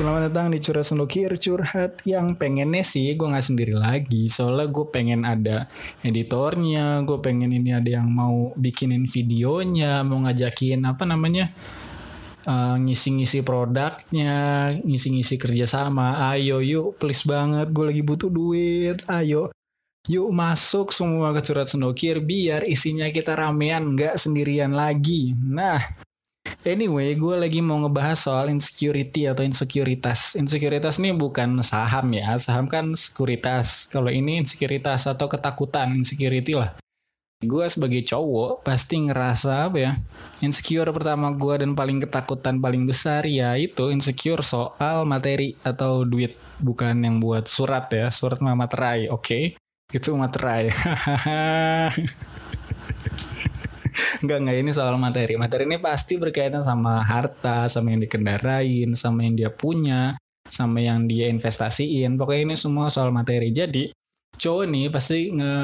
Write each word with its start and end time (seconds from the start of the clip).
Selamat 0.00 0.32
datang 0.32 0.48
di 0.48 0.64
Curhat 0.64 0.88
Sendokir 0.88 1.28
Curhat 1.36 2.08
yang 2.08 2.32
pengennya 2.32 2.80
sih 2.80 3.12
gue 3.20 3.28
gak 3.36 3.44
sendiri 3.44 3.76
lagi. 3.76 4.32
Soalnya 4.32 4.72
gue 4.72 4.88
pengen 4.88 5.28
ada 5.28 5.68
editornya 6.00 7.04
Gue 7.04 7.20
pengen 7.20 7.52
ini 7.52 7.76
ada 7.76 8.00
yang 8.00 8.08
mau 8.08 8.48
bikinin 8.56 9.04
videonya 9.04 10.00
Mau 10.00 10.24
ngajakin 10.24 10.88
apa 10.88 11.04
namanya 11.04 11.52
uh, 12.48 12.80
Ngisi-ngisi 12.80 13.44
produknya 13.44 14.72
Ngisi-ngisi 14.80 15.36
kerjasama. 15.36 16.32
Ayo 16.32 16.64
yuk 16.64 16.96
please 16.96 17.28
banget 17.28 17.68
Gue 17.68 17.92
lagi 17.92 18.00
butuh 18.00 18.32
duit. 18.32 19.04
Ayo 19.04 19.52
Yuk 20.08 20.32
masuk 20.32 20.96
semua 20.96 21.36
ke 21.36 21.44
Curhat 21.44 21.68
Sendokir 21.68 22.24
Biar 22.24 22.64
isinya 22.64 23.04
kita 23.12 23.36
ramean 23.36 24.00
Gak 24.00 24.16
sendirian 24.16 24.72
lagi. 24.72 25.36
Nah 25.36 26.08
Anyway, 26.60 27.16
gue 27.16 27.36
lagi 27.40 27.64
mau 27.64 27.80
ngebahas 27.80 28.20
soal 28.20 28.52
insecurity 28.52 29.24
atau 29.24 29.40
insekuritas. 29.40 30.36
Insekuritas 30.36 31.00
ini 31.00 31.16
bukan 31.16 31.64
saham 31.64 32.12
ya, 32.12 32.36
saham 32.36 32.68
kan 32.68 32.92
sekuritas. 32.92 33.88
Kalau 33.88 34.12
ini 34.12 34.44
insekuritas 34.44 35.08
atau 35.08 35.24
ketakutan, 35.24 35.96
insecurity 35.96 36.52
lah. 36.52 36.76
Gue 37.40 37.64
sebagai 37.72 38.04
cowok 38.04 38.60
pasti 38.60 39.00
ngerasa 39.00 39.72
apa 39.72 39.78
ya, 39.80 39.92
insecure 40.44 40.92
pertama 40.92 41.32
gue 41.32 41.64
dan 41.64 41.72
paling 41.72 42.04
ketakutan 42.04 42.60
paling 42.60 42.84
besar 42.84 43.24
ya 43.24 43.56
itu 43.56 43.88
insecure 43.88 44.44
soal 44.44 45.08
materi 45.08 45.56
atau 45.64 46.04
duit. 46.04 46.36
Bukan 46.60 47.00
yang 47.00 47.24
buat 47.24 47.48
surat 47.48 47.88
ya, 47.88 48.12
surat 48.12 48.36
mah 48.44 48.52
materai, 48.52 49.08
oke? 49.08 49.24
Okay? 49.24 49.44
Itu 49.88 50.12
materai. 50.12 50.68
Enggak, 54.22 54.38
enggak 54.42 54.56
ini 54.60 54.70
soal 54.74 54.94
materi. 55.00 55.34
Materi 55.40 55.64
ini 55.64 55.78
pasti 55.80 56.16
berkaitan 56.20 56.60
sama 56.60 57.00
harta, 57.00 57.66
sama 57.66 57.94
yang 57.94 58.00
dikendarain, 58.04 58.90
sama 58.92 59.24
yang 59.24 59.34
dia 59.38 59.50
punya, 59.52 60.16
sama 60.44 60.82
yang 60.82 61.08
dia 61.08 61.30
investasiin. 61.30 62.18
Pokoknya 62.20 62.52
ini 62.52 62.56
semua 62.58 62.92
soal 62.92 63.14
materi. 63.14 63.54
Jadi, 63.54 63.94
cowok 64.36 64.64
nih 64.68 64.86
pasti 64.88 65.34
nge 65.34 65.54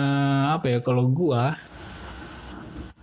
apa 0.52 0.66
ya 0.68 0.78
kalau 0.84 1.08
gua 1.08 1.54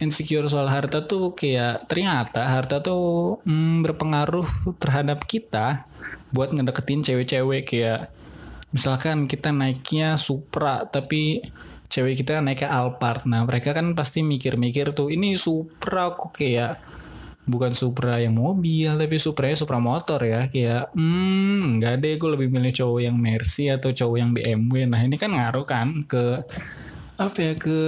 insecure 0.03 0.45
soal 0.52 0.67
harta 0.67 1.05
tuh 1.08 1.31
kayak 1.31 1.88
ternyata 1.88 2.43
harta 2.43 2.83
tuh 2.83 3.39
hmm, 3.47 3.88
berpengaruh 3.88 4.75
terhadap 4.81 5.23
kita 5.23 5.88
buat 6.36 6.52
ngedeketin 6.52 7.05
cewek-cewek 7.05 7.63
kayak 7.63 8.11
misalkan 8.75 9.30
kita 9.30 9.53
naiknya 9.55 10.19
Supra 10.19 10.83
tapi 10.89 11.45
cewek 11.94 12.25
kita 12.25 12.41
naiknya 12.41 12.73
Alphard. 12.73 13.30
Nah 13.30 13.45
mereka 13.45 13.69
kan 13.77 13.94
pasti 13.94 14.25
mikir-mikir 14.25 14.97
tuh 14.97 15.13
ini 15.13 15.38
Supra 15.38 16.09
kok 16.17 16.33
kayak 16.33 16.81
bukan 17.45 17.77
Supra 17.77 18.17
yang 18.17 18.33
mobil 18.33 18.89
tapi 18.97 19.22
Supra 19.22 19.53
ya 19.53 19.55
Supra 19.59 19.77
motor 19.77 20.17
ya 20.25 20.49
kayak 20.49 20.95
hmm 20.97 21.77
nggak 21.77 22.02
deh 22.02 22.14
gue 22.17 22.30
lebih 22.33 22.49
milih 22.49 22.73
cowok 22.73 22.99
yang 23.05 23.16
Mercy 23.21 23.69
atau 23.69 23.94
cowok 23.94 24.17
yang 24.17 24.33
BMW. 24.33 24.89
Nah 24.89 25.05
ini 25.05 25.21
kan 25.21 25.38
ngaruh 25.38 25.66
kan 25.69 26.02
ke 26.09 26.41
apa 27.14 27.38
ya 27.38 27.53
ke 27.53 27.81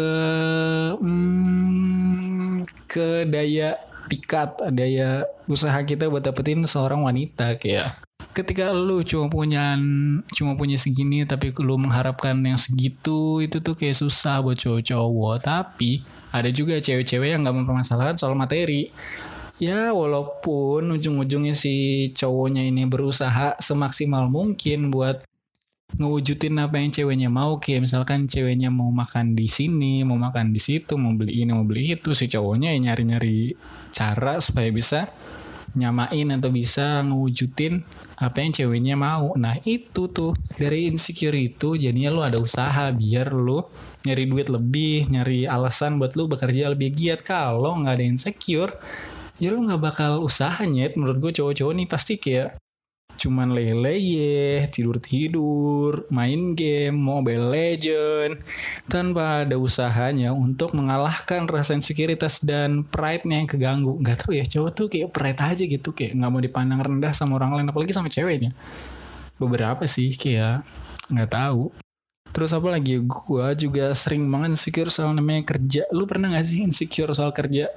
hmm, 1.02 2.62
ke 2.86 3.26
daya 3.26 3.74
pikat 4.06 4.70
daya 4.74 5.26
usaha 5.50 5.78
kita 5.82 6.10
buat 6.10 6.22
dapetin 6.22 6.62
seorang 6.66 7.02
wanita 7.02 7.58
kayak 7.58 7.90
ketika 8.36 8.76
lu 8.76 9.00
cuma 9.08 9.32
punya 9.32 9.80
cuma 10.36 10.60
punya 10.60 10.76
segini 10.76 11.24
tapi 11.24 11.56
lu 11.64 11.80
mengharapkan 11.80 12.36
yang 12.44 12.60
segitu 12.60 13.40
itu 13.40 13.64
tuh 13.64 13.80
kayak 13.80 13.96
susah 13.96 14.44
buat 14.44 14.60
cowok-cowok. 14.60 15.36
Tapi 15.40 16.04
ada 16.36 16.52
juga 16.52 16.76
cewek-cewek 16.84 17.32
yang 17.32 17.48
nggak 17.48 17.56
mempermasalahkan 17.64 18.20
soal 18.20 18.36
materi. 18.36 18.92
Ya 19.56 19.96
walaupun 19.96 20.84
ujung-ujungnya 21.00 21.56
si 21.56 22.12
cowoknya 22.12 22.68
ini 22.68 22.84
berusaha 22.84 23.56
semaksimal 23.64 24.28
mungkin 24.28 24.92
buat 24.92 25.24
ngewujudin 25.96 26.60
apa 26.60 26.76
yang 26.80 26.92
ceweknya 26.92 27.30
mau 27.32 27.56
kayak 27.56 27.88
misalkan 27.88 28.28
ceweknya 28.28 28.68
mau 28.68 28.92
makan 28.92 29.32
di 29.32 29.48
sini 29.48 30.04
mau 30.04 30.20
makan 30.20 30.52
di 30.52 30.60
situ 30.60 31.00
mau 31.00 31.16
beli 31.16 31.44
ini 31.44 31.56
mau 31.56 31.64
beli 31.64 31.96
itu 31.96 32.12
si 32.12 32.28
cowoknya 32.28 32.76
ya 32.76 32.92
nyari-nyari 32.92 33.56
cara 33.96 34.44
supaya 34.44 34.68
bisa 34.76 35.08
nyamain 35.76 36.32
atau 36.32 36.50
bisa 36.50 37.04
ngewujudin 37.04 37.84
apa 38.24 38.38
yang 38.40 38.52
ceweknya 38.56 38.96
mau. 38.96 39.36
Nah 39.36 39.60
itu 39.68 40.08
tuh 40.08 40.32
dari 40.56 40.88
insecure 40.88 41.36
itu 41.36 41.76
jadinya 41.76 42.10
lu 42.16 42.24
ada 42.24 42.40
usaha 42.40 42.90
biar 42.96 43.36
lu 43.36 43.60
nyari 44.08 44.24
duit 44.26 44.48
lebih, 44.48 45.12
nyari 45.12 45.44
alasan 45.46 46.00
buat 46.00 46.16
lu 46.16 46.32
bekerja 46.32 46.72
lebih 46.72 46.96
giat. 46.96 47.28
Kalau 47.28 47.76
nggak 47.84 48.00
ada 48.00 48.06
insecure, 48.08 48.72
ya 49.36 49.52
lu 49.52 49.68
nggak 49.68 49.84
bakal 49.84 50.24
usahanya. 50.24 50.96
Menurut 50.96 51.20
gue 51.20 51.32
cowok-cowok 51.44 51.74
nih 51.76 51.88
pasti 51.92 52.14
kayak 52.16 52.56
cuman 53.16 53.56
lele 53.56 53.96
ya 53.98 54.68
tidur-tidur, 54.70 56.06
main 56.14 56.54
game, 56.54 56.96
Mobile 56.96 57.50
Legend, 57.50 58.40
tanpa 58.86 59.48
ada 59.48 59.58
usahanya 59.58 60.36
untuk 60.36 60.78
mengalahkan 60.78 61.48
rasa 61.50 61.74
insekuritas 61.74 62.44
dan 62.44 62.86
pride-nya 62.86 63.42
yang 63.42 63.50
keganggu. 63.50 63.98
Gak 64.04 64.28
tau 64.28 64.32
ya, 64.36 64.46
cowok 64.46 64.72
tuh 64.76 64.88
kayak 64.92 65.10
pride 65.16 65.42
aja 65.42 65.64
gitu, 65.66 65.90
kayak 65.92 66.14
nggak 66.16 66.32
mau 66.32 66.42
dipandang 66.44 66.82
rendah 66.84 67.14
sama 67.16 67.40
orang 67.42 67.58
lain, 67.58 67.68
apalagi 67.72 67.92
sama 67.96 68.12
ceweknya. 68.12 68.54
Beberapa 69.42 69.84
sih 69.90 70.16
kayak 70.16 70.64
nggak 71.12 71.32
tahu. 71.32 71.74
Terus 72.36 72.52
apa 72.52 72.68
lagi? 72.68 73.00
Gue 73.00 73.48
juga 73.56 73.96
sering 73.96 74.28
banget 74.28 74.60
insecure 74.60 74.92
soal 74.92 75.16
namanya 75.16 75.56
kerja. 75.56 75.88
Lu 75.96 76.04
pernah 76.04 76.36
gak 76.36 76.44
sih 76.44 76.68
insecure 76.68 77.16
soal 77.16 77.32
kerja? 77.32 77.72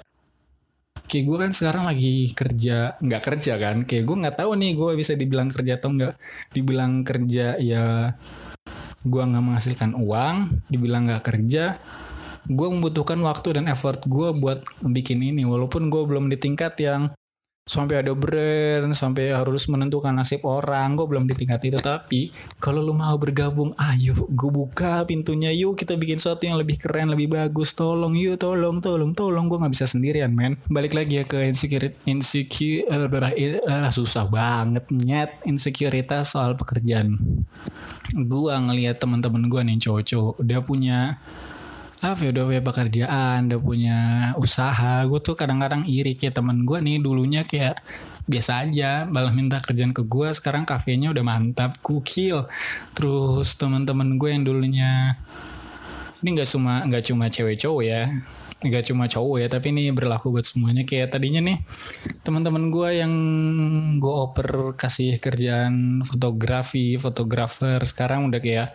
Kayak 1.09 1.25
gue 1.25 1.37
kan 1.41 1.53
sekarang 1.57 1.85
lagi 1.89 2.31
kerja 2.37 3.01
nggak 3.01 3.23
kerja 3.25 3.53
kan? 3.57 3.77
Kayak 3.89 4.05
gue 4.05 4.17
nggak 4.23 4.37
tahu 4.39 4.51
nih 4.61 4.71
gue 4.77 4.91
bisa 5.01 5.13
dibilang 5.17 5.49
kerja 5.49 5.81
atau 5.81 5.91
nggak. 5.97 6.15
Dibilang 6.53 7.03
kerja 7.03 7.57
ya 7.57 8.13
gue 8.99 9.23
nggak 9.23 9.45
menghasilkan 9.45 9.97
uang 9.97 10.67
dibilang 10.69 11.07
nggak 11.07 11.23
kerja 11.23 11.79
gue 12.49 12.69
membutuhkan 12.69 13.21
waktu 13.23 13.61
dan 13.61 13.69
effort 13.69 14.01
gue 14.09 14.33
buat 14.33 14.65
bikin 14.81 15.21
ini. 15.21 15.45
Walaupun 15.45 15.93
gue 15.93 16.03
belum 16.09 16.33
di 16.33 16.41
tingkat 16.41 16.81
yang 16.81 17.13
sampai 17.69 18.01
ada 18.01 18.17
brand 18.17 18.97
sampai 18.97 19.37
harus 19.37 19.69
menentukan 19.69 20.17
nasib 20.17 20.41
orang 20.49 20.97
gue 20.97 21.05
belum 21.05 21.29
di 21.29 21.37
tingkat 21.37 21.61
itu 21.69 21.79
tapi 21.79 22.33
kalau 22.56 22.81
lu 22.81 22.97
mau 22.97 23.12
bergabung 23.21 23.77
ayo 23.77 24.17
gue 24.25 24.51
buka 24.51 25.05
pintunya. 25.05 25.53
Yuk 25.53 25.77
kita 25.77 25.95
bikin 26.01 26.17
sesuatu 26.17 26.49
yang 26.49 26.57
lebih 26.57 26.81
keren 26.81 27.12
lebih 27.12 27.28
bagus. 27.28 27.77
Tolong 27.77 28.17
yuk 28.17 28.41
tolong 28.41 28.81
tolong 28.81 29.12
tolong. 29.12 29.47
Gue 29.47 29.59
nggak 29.61 29.75
bisa 29.77 29.84
sendirian 29.84 30.33
men. 30.33 30.57
Balik 30.73 30.97
lagi 30.97 31.21
ya 31.21 31.25
ke 31.28 31.45
insecure 31.45 31.93
insecure 32.09 32.89
uh, 32.89 33.91
susah 33.93 34.25
banget 34.31 34.89
nyet 34.89 35.31
insekuritas 35.45 36.33
soal 36.33 36.57
pekerjaan. 36.57 37.21
Gue 38.15 38.55
ngelihat 38.57 38.97
teman-teman 38.97 39.45
gue 39.53 39.61
nih 39.69 39.77
cowok-cowok 39.84 40.34
udah 40.41 40.61
punya 40.65 40.99
apa 41.98 42.20
ya 42.22 42.31
udah 42.31 42.44
punya 42.47 42.62
pekerjaan 42.62 43.38
udah 43.50 43.60
punya 43.60 43.98
usaha. 44.38 45.03
Gue 45.06 45.19
tuh 45.19 45.34
kadang-kadang 45.34 45.82
iri. 45.86 46.14
Kayak 46.14 46.38
temen 46.38 46.62
gue 46.62 46.78
nih 46.78 47.03
dulunya 47.03 47.42
kayak 47.42 47.82
biasa 48.28 48.69
aja 48.69 49.09
malah 49.09 49.32
minta 49.32 49.56
kerjaan 49.64 49.97
ke 49.97 50.04
gue 50.04 50.28
sekarang 50.36 50.69
kafenya 50.69 51.09
udah 51.16 51.25
mantap 51.25 51.81
kukil 51.81 52.44
terus 52.92 53.56
teman-teman 53.56 54.20
gue 54.20 54.28
yang 54.28 54.44
dulunya 54.44 55.16
ini 56.20 56.36
nggak 56.36 56.50
cuma 56.53 56.84
nggak 56.84 57.04
cuma 57.09 57.25
cewek 57.31 57.56
cowok 57.56 57.82
ya. 57.86 58.03
Nggak 58.59 58.91
cuma 58.91 59.06
cowok 59.06 59.36
ya 59.38 59.47
tapi 59.47 59.70
ini 59.70 59.94
berlaku 59.94 60.34
buat 60.34 60.42
semuanya. 60.42 60.82
Kayak 60.82 61.15
tadinya 61.15 61.41
nih 61.42 61.62
teman-teman 62.26 62.75
gue 62.75 62.88
yang 62.98 63.12
gue 64.03 64.12
oper 64.12 64.75
kasih 64.75 65.22
kerjaan 65.22 66.03
fotografi 66.03 66.98
fotografer 66.98 67.78
sekarang 67.86 68.26
udah 68.28 68.41
kayak 68.42 68.75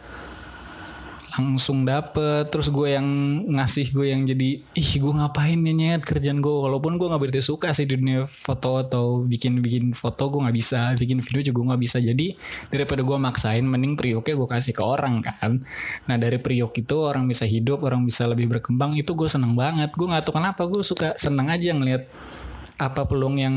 langsung 1.34 1.82
dapet. 1.84 2.50
Terus 2.54 2.70
gue 2.70 2.94
yang 2.94 3.08
ngasih 3.50 3.90
gue 3.90 4.14
yang 4.14 4.22
jadi 4.24 4.62
ih 4.62 4.92
gue 5.02 5.14
ngapain 5.14 5.58
nih 5.58 5.74
nyet 5.74 6.02
kerjaan 6.06 6.40
gue? 6.40 6.52
Walaupun 6.52 7.02
gue 7.02 7.08
nggak 7.10 7.22
begitu 7.22 7.42
suka 7.42 7.74
sih 7.74 7.90
di 7.90 7.98
dunia 7.98 8.30
foto 8.30 8.78
atau 8.82 9.26
bikin 9.26 9.60
bikin 9.60 9.98
foto 9.98 10.30
gue 10.30 10.42
nggak 10.46 10.58
bisa. 10.58 10.94
Bikin 10.94 11.20
video 11.26 11.42
juga 11.42 11.74
nggak 11.74 11.82
bisa. 11.82 11.98
Jadi 11.98 12.38
daripada 12.70 13.02
gue 13.02 13.18
maksain 13.18 13.66
mending 13.66 13.98
prioknya 13.98 14.34
gue 14.38 14.48
kasih 14.48 14.74
ke 14.78 14.84
orang 14.86 15.26
kan. 15.26 15.62
Nah 16.06 16.16
dari 16.22 16.38
priok 16.38 16.78
itu 16.78 16.96
orang 17.02 17.26
bisa 17.26 17.50
hidup 17.50 17.82
orang 17.82 18.06
bisa 18.06 18.30
lebih 18.30 18.48
berkembang 18.48 18.94
itu 18.94 19.14
gue 19.18 19.30
seneng 19.30 19.58
banget. 19.58 19.90
Gue 19.98 20.06
nggak 20.06 20.30
tahu 20.30 20.38
kenapa 20.38 20.70
gue 20.70 20.86
suka 20.86 21.18
seneng 21.18 21.50
aja 21.50 21.74
ngeliat 21.74 22.06
apa 22.82 23.06
peluang 23.06 23.38
yang 23.38 23.56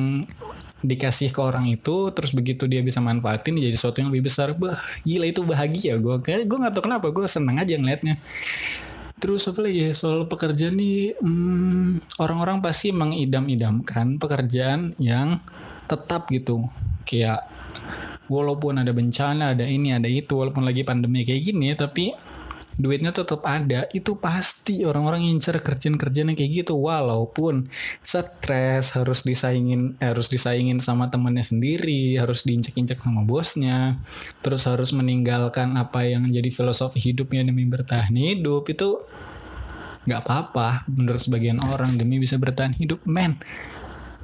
dikasih 0.84 1.32
ke 1.32 1.40
orang 1.40 1.72
itu 1.72 2.12
terus 2.12 2.36
begitu 2.36 2.68
dia 2.68 2.84
bisa 2.84 3.00
manfaatin 3.00 3.56
jadi 3.56 3.72
sesuatu 3.72 4.04
yang 4.04 4.10
lebih 4.12 4.28
besar. 4.28 4.52
Bah 4.56 4.76
gila 5.06 5.26
itu 5.28 5.40
bahagia 5.44 5.96
gue 5.96 6.16
gue 6.20 6.58
nggak 6.58 6.72
tahu 6.76 6.84
kenapa 6.84 7.06
gue 7.12 7.24
seneng 7.28 7.56
aja 7.60 7.76
ngeliatnya. 7.76 8.20
Terus 9.16 9.48
apa 9.48 9.64
lagi 9.64 9.96
soal 9.96 10.28
pekerjaan 10.28 10.76
nih 10.76 11.16
hmm, 11.16 12.20
orang-orang 12.20 12.60
pasti 12.60 12.92
mengidam-idamkan 12.92 14.20
pekerjaan 14.20 14.92
yang 15.00 15.40
tetap 15.88 16.28
gitu. 16.28 16.68
Kayak 17.08 17.48
walaupun 18.28 18.82
ada 18.82 18.90
bencana 18.90 19.54
ada 19.54 19.64
ini 19.64 19.94
ada 19.94 20.10
itu 20.10 20.34
walaupun 20.34 20.66
lagi 20.66 20.82
pandemi 20.82 21.22
kayak 21.22 21.42
gini 21.46 21.72
tapi 21.78 22.10
duitnya 22.76 23.12
tetap 23.12 23.40
ada 23.48 23.88
itu 23.96 24.20
pasti 24.20 24.84
orang-orang 24.84 25.24
ngincer 25.24 25.60
kerjaan-kerjaan 25.64 26.32
yang 26.32 26.38
kayak 26.38 26.52
gitu. 26.64 26.76
Walaupun 26.76 27.68
stres 28.04 28.92
harus 28.96 29.24
disaingin 29.24 29.96
eh, 30.00 30.12
harus 30.12 30.28
disaingin 30.28 30.78
sama 30.80 31.08
temennya 31.08 31.44
sendiri 31.44 32.20
harus 32.20 32.44
diinjek-injek 32.44 33.00
sama 33.00 33.24
bosnya 33.24 34.00
terus 34.44 34.68
harus 34.68 34.92
meninggalkan 34.92 35.74
apa 35.74 36.04
yang 36.04 36.28
jadi 36.28 36.48
filosofi 36.52 37.00
hidupnya 37.00 37.42
demi 37.44 37.64
bertahan 37.64 38.12
hidup 38.12 38.68
itu 38.68 39.00
nggak 40.06 40.22
apa-apa 40.22 40.86
menurut 40.92 41.18
sebagian 41.18 41.58
orang. 41.58 41.98
Demi 41.98 42.22
bisa 42.22 42.38
bertahan 42.38 42.76
hidup 42.78 43.02
men 43.08 43.40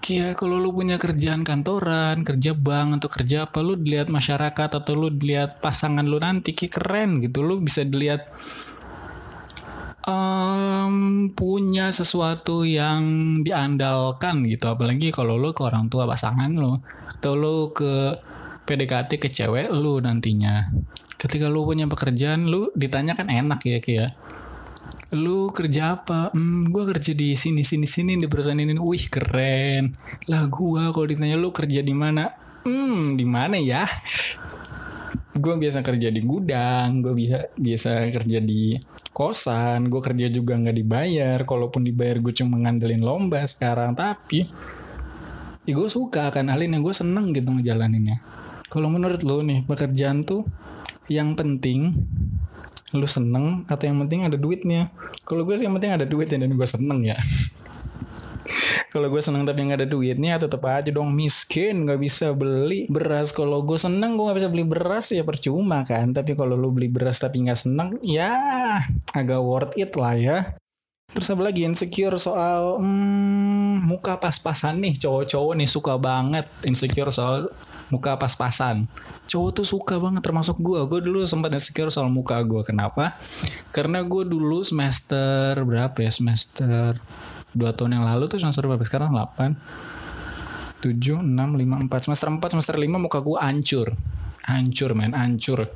Kia 0.02 0.34
kalau 0.34 0.58
lu 0.58 0.74
punya 0.74 0.98
kerjaan 0.98 1.46
kantoran, 1.46 2.26
kerja 2.26 2.58
bank 2.58 2.98
atau 2.98 3.06
kerja 3.06 3.46
apa 3.46 3.62
lu 3.62 3.78
dilihat 3.78 4.10
masyarakat 4.10 4.70
atau 4.82 4.92
lu 4.98 5.14
dilihat 5.14 5.62
pasangan 5.62 6.02
lu 6.02 6.18
nanti 6.18 6.58
ki 6.58 6.66
keren 6.66 7.22
gitu. 7.22 7.46
Lu 7.46 7.62
bisa 7.62 7.86
dilihat 7.86 8.26
um, 10.02 11.30
punya 11.38 11.94
sesuatu 11.94 12.66
yang 12.66 13.02
diandalkan 13.46 14.42
gitu. 14.50 14.74
Apalagi 14.74 15.14
kalau 15.14 15.38
lu 15.38 15.54
ke 15.54 15.62
orang 15.62 15.86
tua 15.86 16.10
pasangan 16.10 16.50
lu 16.50 16.82
atau 17.06 17.38
lu 17.38 17.70
ke 17.70 18.18
PDKT 18.66 19.22
ke 19.22 19.30
cewek 19.30 19.70
lu 19.70 20.02
nantinya. 20.02 20.66
Ketika 21.14 21.46
lu 21.46 21.62
punya 21.62 21.86
pekerjaan 21.86 22.50
lu 22.50 22.74
ditanya 22.74 23.14
kan 23.14 23.30
enak 23.30 23.62
ya 23.62 23.78
Kia 23.78 24.06
lu 25.12 25.52
kerja 25.52 26.00
apa? 26.00 26.32
Hmm, 26.32 26.72
gue 26.72 26.82
kerja 26.88 27.12
di 27.12 27.36
sini 27.36 27.60
sini 27.60 27.84
sini 27.84 28.16
di 28.16 28.24
perusahaan 28.24 28.56
ini. 28.56 28.80
Wih 28.80 29.06
keren. 29.12 29.92
Lah 30.32 30.48
gue 30.48 30.82
kalau 30.88 31.06
ditanya 31.06 31.36
lu 31.36 31.52
kerja 31.52 31.84
di 31.84 31.92
mana? 31.92 32.32
Hmm, 32.64 33.12
di 33.12 33.28
mana 33.28 33.60
ya? 33.60 33.84
Gue 35.36 35.54
biasa 35.60 35.84
kerja 35.84 36.08
di 36.08 36.24
gudang. 36.24 37.04
Gue 37.04 37.12
bisa 37.12 37.44
biasa 37.52 38.08
kerja 38.08 38.40
di 38.40 38.80
kosan. 39.12 39.92
Gue 39.92 40.00
kerja 40.00 40.32
juga 40.32 40.56
nggak 40.56 40.76
dibayar. 40.80 41.38
Kalaupun 41.44 41.84
dibayar 41.84 42.16
gue 42.16 42.32
cuma 42.32 42.56
ngandelin 42.64 43.04
lomba 43.04 43.44
sekarang. 43.44 43.92
Tapi 43.92 44.48
ya 45.68 45.72
gue 45.76 45.88
suka 45.92 46.32
kan 46.32 46.48
hal 46.48 46.64
ini 46.64 46.80
gue 46.80 46.94
seneng 46.96 47.36
gitu 47.36 47.52
ngejalaninnya. 47.52 48.24
Kalau 48.72 48.88
menurut 48.88 49.20
lo 49.28 49.44
nih 49.44 49.68
pekerjaan 49.68 50.24
tuh 50.24 50.40
yang 51.12 51.36
penting 51.36 51.92
lu 52.92 53.08
seneng 53.08 53.64
atau 53.68 53.84
yang 53.88 54.04
penting 54.04 54.28
ada 54.28 54.36
duitnya 54.36 54.92
kalau 55.22 55.42
gue 55.46 55.54
sih 55.58 55.64
yang 55.66 55.74
penting 55.78 55.94
ada 55.94 56.06
duitnya 56.06 56.42
dan 56.42 56.52
gue 56.54 56.68
seneng 56.68 57.00
ya. 57.06 57.18
Kalau 58.92 59.08
gue 59.08 59.24
seneng 59.24 59.48
tapi 59.48 59.64
nggak 59.64 59.80
ada 59.80 59.88
duitnya 59.88 60.36
tetap 60.36 60.68
aja 60.68 60.92
dong. 60.92 61.16
Miskin 61.16 61.88
nggak 61.88 61.96
bisa 61.96 62.36
beli 62.36 62.84
beras. 62.92 63.32
Kalau 63.32 63.64
gue 63.64 63.80
seneng 63.80 64.20
gue 64.20 64.28
nggak 64.28 64.38
bisa 64.44 64.50
beli 64.52 64.64
beras 64.68 65.08
ya 65.16 65.24
percuma 65.24 65.80
kan. 65.88 66.12
Tapi 66.12 66.36
kalau 66.36 66.60
lu 66.60 66.68
beli 66.68 66.92
beras 66.92 67.16
tapi 67.16 67.40
nggak 67.48 67.56
seneng 67.56 67.96
ya 68.04 68.36
agak 69.16 69.40
worth 69.40 69.72
it 69.80 69.96
lah 69.96 70.12
ya. 70.12 70.38
Terus 71.12 71.28
apa 71.32 71.40
lagi? 71.44 71.64
Insecure 71.64 72.20
soal 72.20 72.84
hmm, 72.84 73.88
muka 73.88 74.20
pas-pasan 74.20 74.84
nih 74.84 75.00
cowok-cowok 75.00 75.52
nih 75.56 75.68
suka 75.68 75.96
banget 75.96 76.44
insecure 76.68 77.08
soal 77.08 77.48
muka 77.92 78.16
pas-pasan. 78.16 78.88
Cowok 79.28 79.50
tuh 79.60 79.66
suka 79.68 80.00
banget 80.00 80.24
termasuk 80.24 80.56
gue. 80.64 80.80
Gue 80.88 81.04
dulu 81.04 81.28
sempat 81.28 81.52
insecure 81.52 81.92
soal 81.92 82.08
muka 82.08 82.40
gue. 82.40 82.64
Kenapa? 82.64 83.12
Karena 83.68 84.00
gue 84.00 84.24
dulu 84.24 84.64
semester 84.64 85.60
berapa 85.60 85.94
ya 86.00 86.08
semester 86.08 86.96
dua 87.52 87.76
tahun 87.76 88.00
yang 88.00 88.04
lalu 88.08 88.32
tuh 88.32 88.40
semester 88.40 88.64
berapa 88.64 88.80
sekarang 88.80 89.12
8 89.12 90.80
7 90.80 91.20
6 91.20 91.36
5 91.36 91.92
4 91.92 92.06
semester 92.08 92.26
4 92.32 92.40
semester 92.56 92.76
5 92.80 92.88
muka 92.96 93.20
gue 93.20 93.36
hancur 93.36 93.92
hancur 94.48 94.90
men 94.96 95.12
hancur 95.12 95.68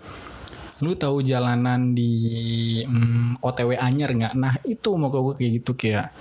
lu 0.84 0.92
tahu 0.92 1.24
jalanan 1.24 1.96
di 1.96 2.84
mm, 2.84 3.40
OTW 3.40 3.80
Anyer 3.80 4.12
nggak? 4.12 4.34
Nah 4.36 4.60
itu 4.68 4.92
mau 5.00 5.08
gue 5.08 5.32
kayak 5.32 5.52
gitu 5.62 5.72
kayak 5.72 6.12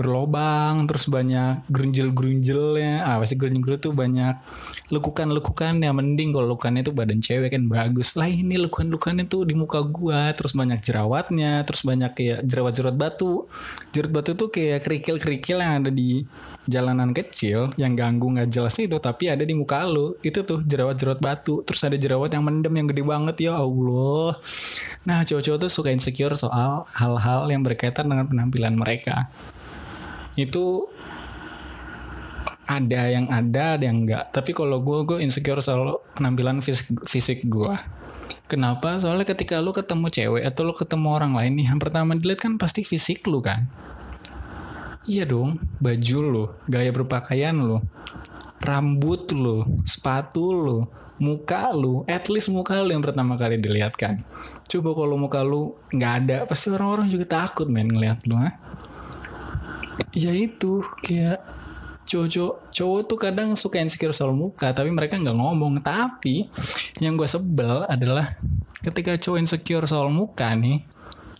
berlobang 0.00 0.88
terus 0.88 1.12
banyak 1.12 1.68
grunjel-grunjelnya 1.68 3.04
ah 3.04 3.20
pasti 3.20 3.36
grunjel 3.36 3.76
tuh 3.76 3.92
banyak 3.92 4.40
lekukan-lekukan 4.88 5.76
yang 5.76 6.00
mending. 6.00 6.32
Kalau 6.32 6.56
lekukannya 6.56 6.80
itu 6.80 6.96
badan 6.96 7.20
cewek 7.20 7.52
kan 7.52 7.68
bagus. 7.68 8.16
Lah 8.16 8.24
ini 8.32 8.56
lekukan-lekukannya 8.56 9.28
tuh 9.28 9.44
di 9.44 9.52
muka 9.52 9.84
gua 9.84 10.32
terus 10.32 10.56
banyak 10.56 10.80
jerawatnya 10.80 11.68
terus 11.68 11.84
banyak 11.84 12.16
kayak 12.16 12.38
jerawat-jerawat 12.48 12.96
batu. 12.96 13.44
Jerawat 13.92 14.12
batu 14.16 14.30
tuh 14.32 14.48
kayak 14.48 14.88
kerikil-kerikil 14.88 15.60
yang 15.60 15.84
ada 15.84 15.90
di 15.92 16.24
jalanan 16.64 17.12
kecil 17.12 17.76
yang 17.76 17.92
ganggu 17.92 18.32
nggak 18.32 18.48
jelas 18.48 18.74
itu 18.80 18.96
tapi 18.96 19.28
ada 19.28 19.44
di 19.44 19.52
muka 19.52 19.84
lu. 19.84 20.16
Itu 20.24 20.42
tuh 20.48 20.64
jerawat-jerawat 20.64 21.20
batu. 21.20 21.60
Terus 21.68 21.84
ada 21.84 22.00
jerawat 22.00 22.32
yang 22.32 22.48
mendem 22.48 22.72
yang 22.72 22.88
gede 22.88 23.04
banget. 23.04 23.36
Ya 23.44 23.60
Allah. 23.60 24.32
Nah 25.04 25.20
cowok-cowok 25.28 25.58
tuh 25.68 25.70
suka 25.70 25.92
insecure 25.92 26.32
soal 26.40 26.88
hal-hal 26.96 27.44
yang 27.52 27.60
berkaitan 27.60 28.08
dengan 28.08 28.24
penampilan 28.24 28.74
mereka 28.80 29.28
itu 30.46 30.88
ada 32.70 33.10
yang 33.10 33.26
ada 33.26 33.74
ada 33.74 33.84
yang 33.84 34.06
enggak 34.06 34.30
tapi 34.30 34.54
kalau 34.54 34.78
gue 34.78 35.02
gue 35.02 35.18
insecure 35.20 35.58
soal 35.58 35.98
penampilan 36.14 36.62
fisik 36.62 37.02
fisik 37.04 37.42
gue 37.50 37.74
kenapa? 38.50 38.98
Soalnya 38.98 39.26
ketika 39.26 39.62
lu 39.62 39.70
ketemu 39.70 40.10
cewek 40.10 40.42
atau 40.42 40.62
lu 40.66 40.74
ketemu 40.74 41.08
orang 41.14 41.32
lain 41.38 41.52
nih 41.54 41.66
yang 41.70 41.78
pertama 41.78 42.18
dilihat 42.18 42.42
kan 42.42 42.58
pasti 42.58 42.82
fisik 42.82 43.26
lu 43.30 43.38
kan. 43.38 43.70
Iya 45.06 45.24
dong 45.24 45.62
baju 45.80 46.18
lu 46.20 46.44
gaya 46.68 46.90
berpakaian 46.92 47.56
lu 47.56 47.80
rambut 48.60 49.32
lu 49.32 49.64
sepatu 49.88 50.52
lu 50.52 50.78
muka 51.16 51.72
lu 51.72 52.04
at 52.04 52.28
least 52.28 52.52
muka 52.52 52.76
lu 52.84 52.92
yang 52.92 53.00
pertama 53.00 53.38
kali 53.38 53.56
dilihat 53.56 53.96
kan. 53.96 54.26
Coba 54.68 54.92
kalau 54.92 55.16
muka 55.16 55.40
lu 55.40 55.78
nggak 55.94 56.12
ada 56.26 56.36
pasti 56.44 56.68
orang-orang 56.68 57.08
juga 57.08 57.24
takut 57.26 57.70
men 57.70 57.88
ngeliat 57.88 58.26
lu 58.28 58.36
ha? 58.36 58.50
Ya 60.14 60.32
itu 60.34 60.82
kayak 61.02 61.40
cowok 62.10 62.74
cowok 62.74 63.00
tuh 63.06 63.18
kadang 63.22 63.54
suka 63.54 63.78
insecure 63.78 64.10
soal 64.10 64.34
muka 64.34 64.74
tapi 64.74 64.90
mereka 64.90 65.14
nggak 65.14 65.36
ngomong. 65.36 65.78
Tapi 65.78 66.50
yang 66.98 67.14
gue 67.14 67.28
sebel 67.30 67.86
adalah 67.86 68.34
ketika 68.82 69.14
cowok 69.14 69.38
insecure 69.38 69.86
soal 69.86 70.10
muka 70.10 70.50
nih 70.58 70.82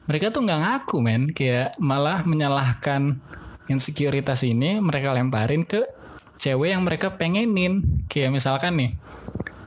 mereka 0.07 0.31
tuh 0.31 0.47
nggak 0.47 0.61
ngaku 0.63 0.97
men. 1.03 1.23
Kayak 1.35 1.75
malah 1.83 2.23
menyalahkan 2.23 3.19
insekuritas 3.67 4.47
ini 4.47 4.79
mereka 4.79 5.11
lemparin 5.11 5.67
ke 5.67 5.83
cewek 6.39 6.71
yang 6.71 6.87
mereka 6.87 7.19
pengenin. 7.19 8.07
Kayak 8.07 8.31
misalkan 8.39 8.79
nih 8.79 8.93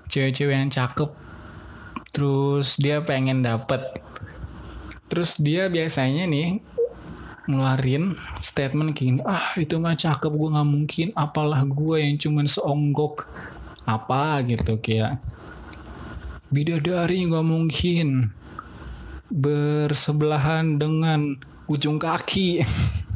cewek-cewek 0.07 0.55
yang 0.55 0.71
cakep 0.71 1.09
terus 2.13 2.79
dia 2.79 3.03
pengen 3.03 3.43
dapet. 3.43 3.81
Terus 5.11 5.37
dia 5.37 5.67
biasanya 5.67 6.25
nih 6.25 6.72
ngeluarin 7.43 8.15
statement 8.39 8.95
kayak 8.95 9.07
gini 9.07 9.21
ah 9.27 9.51
itu 9.59 9.75
mah 9.75 9.95
cakep 9.95 10.31
gue 10.31 10.49
nggak 10.53 10.69
mungkin. 10.69 11.07
Apalah 11.15 11.61
gue 11.67 11.97
yang 11.99 12.15
cuman 12.19 12.47
seonggok 12.47 13.27
apa 13.83 14.39
gitu 14.47 14.79
kayak 14.79 15.19
bidadari 16.53 17.25
nggak 17.27 17.43
mungkin 17.43 18.31
bersebelahan 19.33 20.77
dengan 20.77 21.35
ujung 21.65 21.97
kaki 21.97 22.61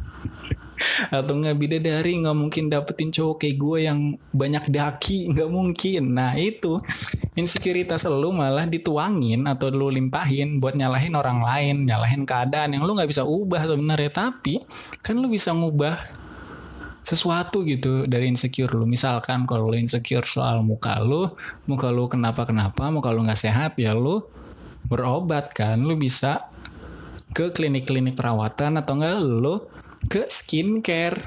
atau 1.10 1.32
nggak 1.38 1.56
bidadari 1.58 2.18
nggak 2.22 2.36
mungkin 2.36 2.70
dapetin 2.70 3.10
cowok 3.10 3.36
kayak 3.42 3.56
gue 3.56 3.78
yang 3.84 3.98
banyak 4.30 4.64
daki 4.70 5.30
nggak 5.34 5.48
mungkin 5.50 6.02
nah 6.14 6.32
itu 6.38 6.78
insekuritas 7.38 8.02
lu 8.10 8.34
malah 8.34 8.66
dituangin 8.66 9.46
atau 9.46 9.70
lu 9.70 9.86
limpahin 9.94 10.58
buat 10.58 10.74
nyalahin 10.74 11.14
orang 11.14 11.38
lain, 11.38 11.86
nyalahin 11.86 12.26
keadaan 12.26 12.74
yang 12.74 12.82
lu 12.82 12.98
nggak 12.98 13.06
bisa 13.06 13.22
ubah 13.22 13.62
sebenarnya 13.62 14.10
tapi 14.10 14.58
kan 15.06 15.14
lu 15.14 15.30
bisa 15.30 15.54
ngubah 15.54 15.94
sesuatu 17.08 17.62
gitu 17.64 18.04
dari 18.04 18.28
insecure 18.28 18.74
lu. 18.74 18.84
Misalkan 18.84 19.46
kalau 19.46 19.70
lu 19.70 19.78
insecure 19.78 20.26
soal 20.26 20.60
muka 20.66 20.98
lu, 21.00 21.30
muka 21.70 21.88
lu 21.88 22.10
kenapa-kenapa, 22.10 22.90
muka 22.90 23.14
lu 23.14 23.24
nggak 23.24 23.38
sehat 23.38 23.78
ya 23.78 23.94
lu 23.94 24.20
berobat 24.90 25.54
kan. 25.54 25.80
Lu 25.80 25.94
bisa 25.96 26.50
ke 27.32 27.54
klinik-klinik 27.54 28.18
perawatan 28.18 28.82
atau 28.82 28.98
enggak 28.98 29.22
lu 29.22 29.62
ke 30.06 30.30
skincare. 30.30 31.18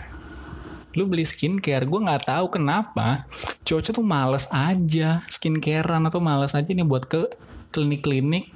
Lu 0.96 1.08
beli 1.08 1.28
skincare 1.28 1.84
gue 1.84 2.00
nggak 2.00 2.32
tahu 2.32 2.56
kenapa 2.56 3.28
cowok 3.68 3.92
tuh 3.92 4.06
males 4.08 4.48
aja. 4.56 5.24
Skincarean 5.28 6.08
atau 6.08 6.24
males 6.24 6.56
aja 6.56 6.72
nih 6.72 6.88
buat 6.88 7.04
ke 7.08 7.28
klinik-klinik 7.76 8.52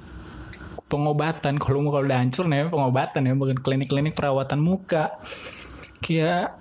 pengobatan. 0.88 1.56
Kalau 1.62 1.84
mau 1.84 1.92
kalau 1.92 2.08
udah 2.08 2.20
hancur 2.24 2.48
nih 2.48 2.72
pengobatan 2.72 3.28
ya 3.28 3.32
bukan 3.36 3.58
klinik-klinik 3.60 4.16
perawatan 4.16 4.60
muka. 4.64 5.12
Kayak 6.00 6.56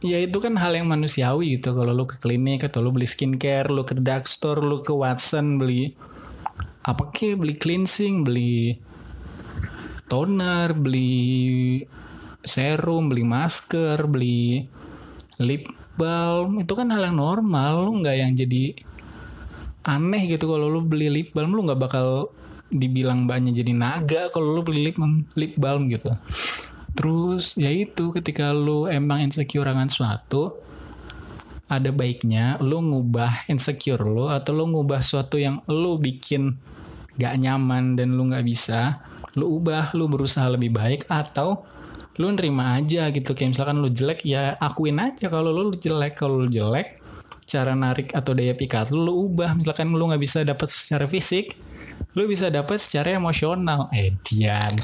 ya 0.00 0.18
itu 0.22 0.38
kan 0.38 0.54
hal 0.58 0.78
yang 0.78 0.86
manusiawi 0.86 1.58
gitu. 1.58 1.74
Kalau 1.74 1.90
lu 1.90 2.06
ke 2.06 2.18
klinik 2.18 2.66
atau 2.66 2.82
lu 2.82 2.94
beli 2.94 3.06
skincare 3.06 3.70
lu 3.70 3.82
ke 3.82 3.98
drugstore 3.98 4.62
lu 4.62 4.82
ke 4.82 4.94
Watson 4.94 5.58
beli 5.58 5.94
apa 6.80 7.12
ke 7.12 7.36
beli 7.36 7.54
cleansing 7.60 8.24
beli 8.24 8.80
toner 10.08 10.72
beli 10.72 11.84
serum 12.40 13.12
beli 13.12 13.24
masker 13.24 14.00
beli 14.08 14.64
lip 15.40 15.68
balm. 15.96 16.60
Itu 16.60 16.72
kan 16.76 16.88
hal 16.92 17.12
yang 17.12 17.20
normal. 17.20 17.84
Lu 17.88 18.00
nggak 18.00 18.16
yang 18.16 18.32
jadi 18.36 18.76
aneh 19.84 20.28
gitu 20.28 20.48
kalau 20.48 20.68
lu 20.68 20.80
beli 20.84 21.08
lip 21.08 21.28
balm. 21.36 21.52
Lu 21.52 21.64
nggak 21.64 21.80
bakal 21.80 22.32
dibilang 22.70 23.26
mbaknya 23.26 23.50
jadi 23.50 23.74
naga 23.74 24.30
kalau 24.30 24.54
lu 24.54 24.62
beli 24.62 24.90
lip, 24.90 24.96
lip 25.34 25.52
balm 25.58 25.90
gitu. 25.90 26.12
Terus 26.94 27.58
ya 27.58 27.70
itu 27.70 28.14
ketika 28.14 28.52
lu 28.54 28.86
emang 28.86 29.24
insecure 29.24 29.66
dengan 29.66 29.88
suatu 29.88 30.70
ada 31.70 31.94
baiknya 31.94 32.58
lu 32.58 32.82
ngubah 32.82 33.46
insecure 33.46 34.02
lu 34.02 34.26
atau 34.26 34.50
lu 34.50 34.74
ngubah 34.74 34.98
suatu 34.98 35.38
yang 35.38 35.62
lu 35.70 36.02
bikin 36.02 36.58
gak 37.14 37.38
nyaman 37.38 37.94
dan 37.94 38.18
lu 38.18 38.26
gak 38.26 38.42
bisa 38.42 38.98
lu 39.38 39.62
ubah 39.62 39.94
lu 39.94 40.10
berusaha 40.10 40.50
lebih 40.50 40.74
baik 40.74 41.06
atau 41.06 41.62
lu 42.20 42.28
nerima 42.36 42.76
aja 42.76 43.08
gitu. 43.08 43.32
Kayak 43.32 43.56
misalkan 43.56 43.80
lu 43.80 43.88
jelek 43.88 44.20
ya 44.28 44.52
akuin 44.60 45.00
aja 45.00 45.32
kalau 45.32 45.56
lu 45.56 45.72
jelek. 45.72 46.20
Kalau 46.20 46.36
lu 46.36 46.52
jelek 46.52 47.00
cara 47.48 47.72
narik 47.72 48.12
atau 48.12 48.36
daya 48.36 48.52
pikat 48.52 48.92
lu, 48.92 49.08
lu 49.08 49.12
ubah. 49.32 49.56
Misalkan 49.56 49.88
lu 49.88 50.04
nggak 50.04 50.20
bisa 50.20 50.44
dapat 50.44 50.68
secara 50.68 51.08
fisik 51.08 51.56
lu 52.16 52.26
bisa 52.26 52.50
dapat 52.50 52.76
secara 52.80 53.14
emosional. 53.16 53.88
Edian 53.94 54.74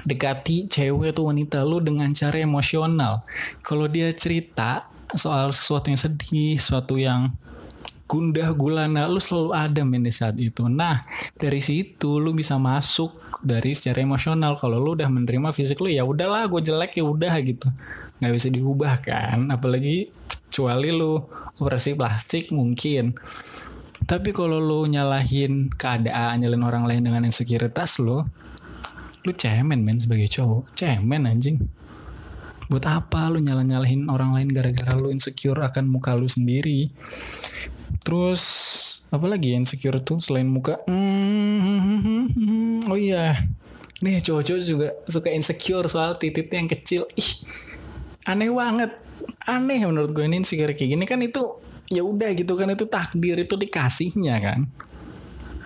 dekati 0.00 0.64
cewek 0.70 1.12
atau 1.12 1.28
wanita 1.28 1.60
lu 1.66 1.82
dengan 1.82 2.08
cara 2.16 2.40
emosional. 2.40 3.20
Kalau 3.60 3.86
dia 3.90 4.08
cerita 4.16 4.88
soal 5.12 5.52
sesuatu 5.52 5.92
yang 5.92 6.00
sedih, 6.00 6.56
sesuatu 6.56 6.96
yang 6.96 7.34
gundah 8.10 8.50
gulana, 8.58 9.06
lu 9.06 9.22
selalu 9.22 9.54
ada 9.54 9.86
men 9.86 10.02
di 10.02 10.10
saat 10.10 10.34
itu. 10.34 10.66
Nah, 10.66 11.06
dari 11.38 11.62
situ 11.62 12.18
lu 12.18 12.34
bisa 12.34 12.58
masuk 12.58 13.38
dari 13.38 13.70
secara 13.70 14.02
emosional. 14.02 14.58
Kalau 14.58 14.82
lu 14.82 14.98
udah 14.98 15.06
menerima 15.06 15.54
fisik 15.54 15.78
lu 15.78 15.86
ya 15.86 16.02
udahlah, 16.02 16.50
gue 16.50 16.58
jelek 16.58 16.98
ya 16.98 17.06
udah 17.06 17.38
gitu. 17.46 17.70
Nggak 18.18 18.32
bisa 18.34 18.48
diubah 18.50 18.94
kan, 18.98 19.46
apalagi 19.54 20.10
kecuali 20.50 20.90
lu 20.90 21.22
operasi 21.62 21.94
plastik 21.94 22.50
mungkin. 22.50 23.14
Tapi 24.02 24.34
kalau 24.34 24.58
lu 24.58 24.90
nyalahin 24.90 25.70
keadaan, 25.70 26.42
nyalahin 26.42 26.66
orang 26.66 26.84
lain 26.90 27.06
dengan 27.06 27.22
insekuritas 27.22 28.02
lu, 28.02 28.26
lu 29.22 29.32
cemen 29.38 29.86
men 29.86 30.02
sebagai 30.02 30.26
cowok. 30.26 30.74
Cemen 30.74 31.30
anjing 31.30 31.62
buat 32.70 32.86
apa 32.86 33.26
lu 33.34 33.42
nyala 33.42 33.66
nyalahin 33.66 34.06
orang 34.06 34.30
lain 34.30 34.54
gara-gara 34.54 34.94
lu 34.94 35.10
insecure 35.10 35.58
akan 35.58 35.90
muka 35.90 36.14
lu 36.14 36.30
sendiri 36.30 36.94
terus 38.00 38.42
apa 39.10 39.26
lagi 39.26 39.58
insecure 39.58 39.98
tuh 39.98 40.22
selain 40.22 40.46
muka? 40.46 40.78
Hmm, 40.86 42.78
oh 42.90 42.98
iya. 42.98 43.34
Nih 44.00 44.22
cowok-cowok 44.22 44.62
juga 44.64 44.88
suka 45.04 45.28
insecure 45.34 45.90
soal 45.90 46.14
titik 46.16 46.48
yang 46.48 46.70
kecil. 46.70 47.04
Ih 47.18 47.30
aneh 48.30 48.48
banget. 48.54 48.94
Aneh 49.50 49.82
menurut 49.82 50.14
gue 50.14 50.24
ini 50.24 50.40
insecure 50.40 50.72
kayak 50.72 50.94
gini. 50.94 51.04
Kan 51.04 51.20
itu 51.26 51.42
ya 51.90 52.06
udah 52.06 52.30
gitu 52.38 52.54
kan 52.54 52.70
itu 52.70 52.86
takdir 52.86 53.34
itu 53.34 53.54
dikasihnya 53.58 54.38
kan. 54.38 54.60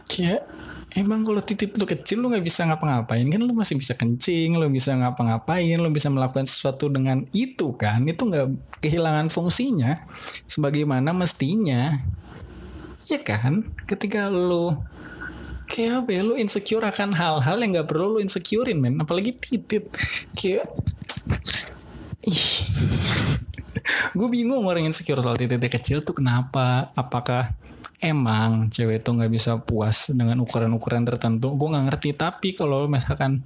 Kayak 0.08 0.48
emang 0.96 1.20
kalau 1.22 1.44
titik 1.44 1.76
lu 1.76 1.84
kecil 1.84 2.24
lu 2.24 2.32
nggak 2.32 2.42
bisa 2.48 2.64
ngapa-ngapain 2.64 3.28
kan? 3.28 3.40
Lu 3.44 3.52
masih 3.52 3.76
bisa 3.76 3.92
kencing 3.92 4.56
lu 4.56 4.66
bisa 4.72 4.96
ngapa-ngapain 4.96 5.76
lu 5.76 5.92
bisa 5.92 6.08
melakukan 6.08 6.48
sesuatu 6.48 6.88
dengan 6.88 7.28
itu 7.36 7.76
kan? 7.76 8.08
Itu 8.08 8.24
nggak 8.24 8.80
kehilangan 8.80 9.28
fungsinya 9.28 10.00
sebagaimana 10.48 11.12
mestinya 11.12 12.00
ya 13.04 13.20
kan? 13.20 13.68
Ketika 13.84 14.32
lu 14.32 14.80
kayak 15.68 16.04
apa 16.04 16.10
ya 16.12 16.22
lu 16.22 16.34
insecure 16.36 16.84
akan 16.84 17.16
hal-hal 17.16 17.56
yang 17.60 17.70
nggak 17.74 17.88
perlu 17.88 18.16
lu 18.16 18.18
insecurein 18.20 18.80
men. 18.80 19.00
Apalagi 19.00 19.36
titit. 19.36 19.88
Kayak 20.38 20.68
gue 24.14 24.28
bingung 24.30 24.64
orang 24.64 24.86
insecure 24.86 25.20
soal 25.20 25.36
titik 25.36 25.72
kecil 25.72 26.00
tuh 26.00 26.16
kenapa? 26.16 26.92
Apakah 26.96 27.52
emang 28.00 28.68
cewek 28.68 29.00
itu 29.04 29.10
nggak 29.12 29.32
bisa 29.32 29.60
puas 29.60 30.12
dengan 30.12 30.40
ukuran-ukuran 30.44 31.04
tertentu? 31.04 31.52
Gue 31.56 31.68
nggak 31.72 31.86
ngerti. 31.92 32.16
Tapi 32.16 32.56
kalau 32.56 32.86
misalkan 32.88 33.44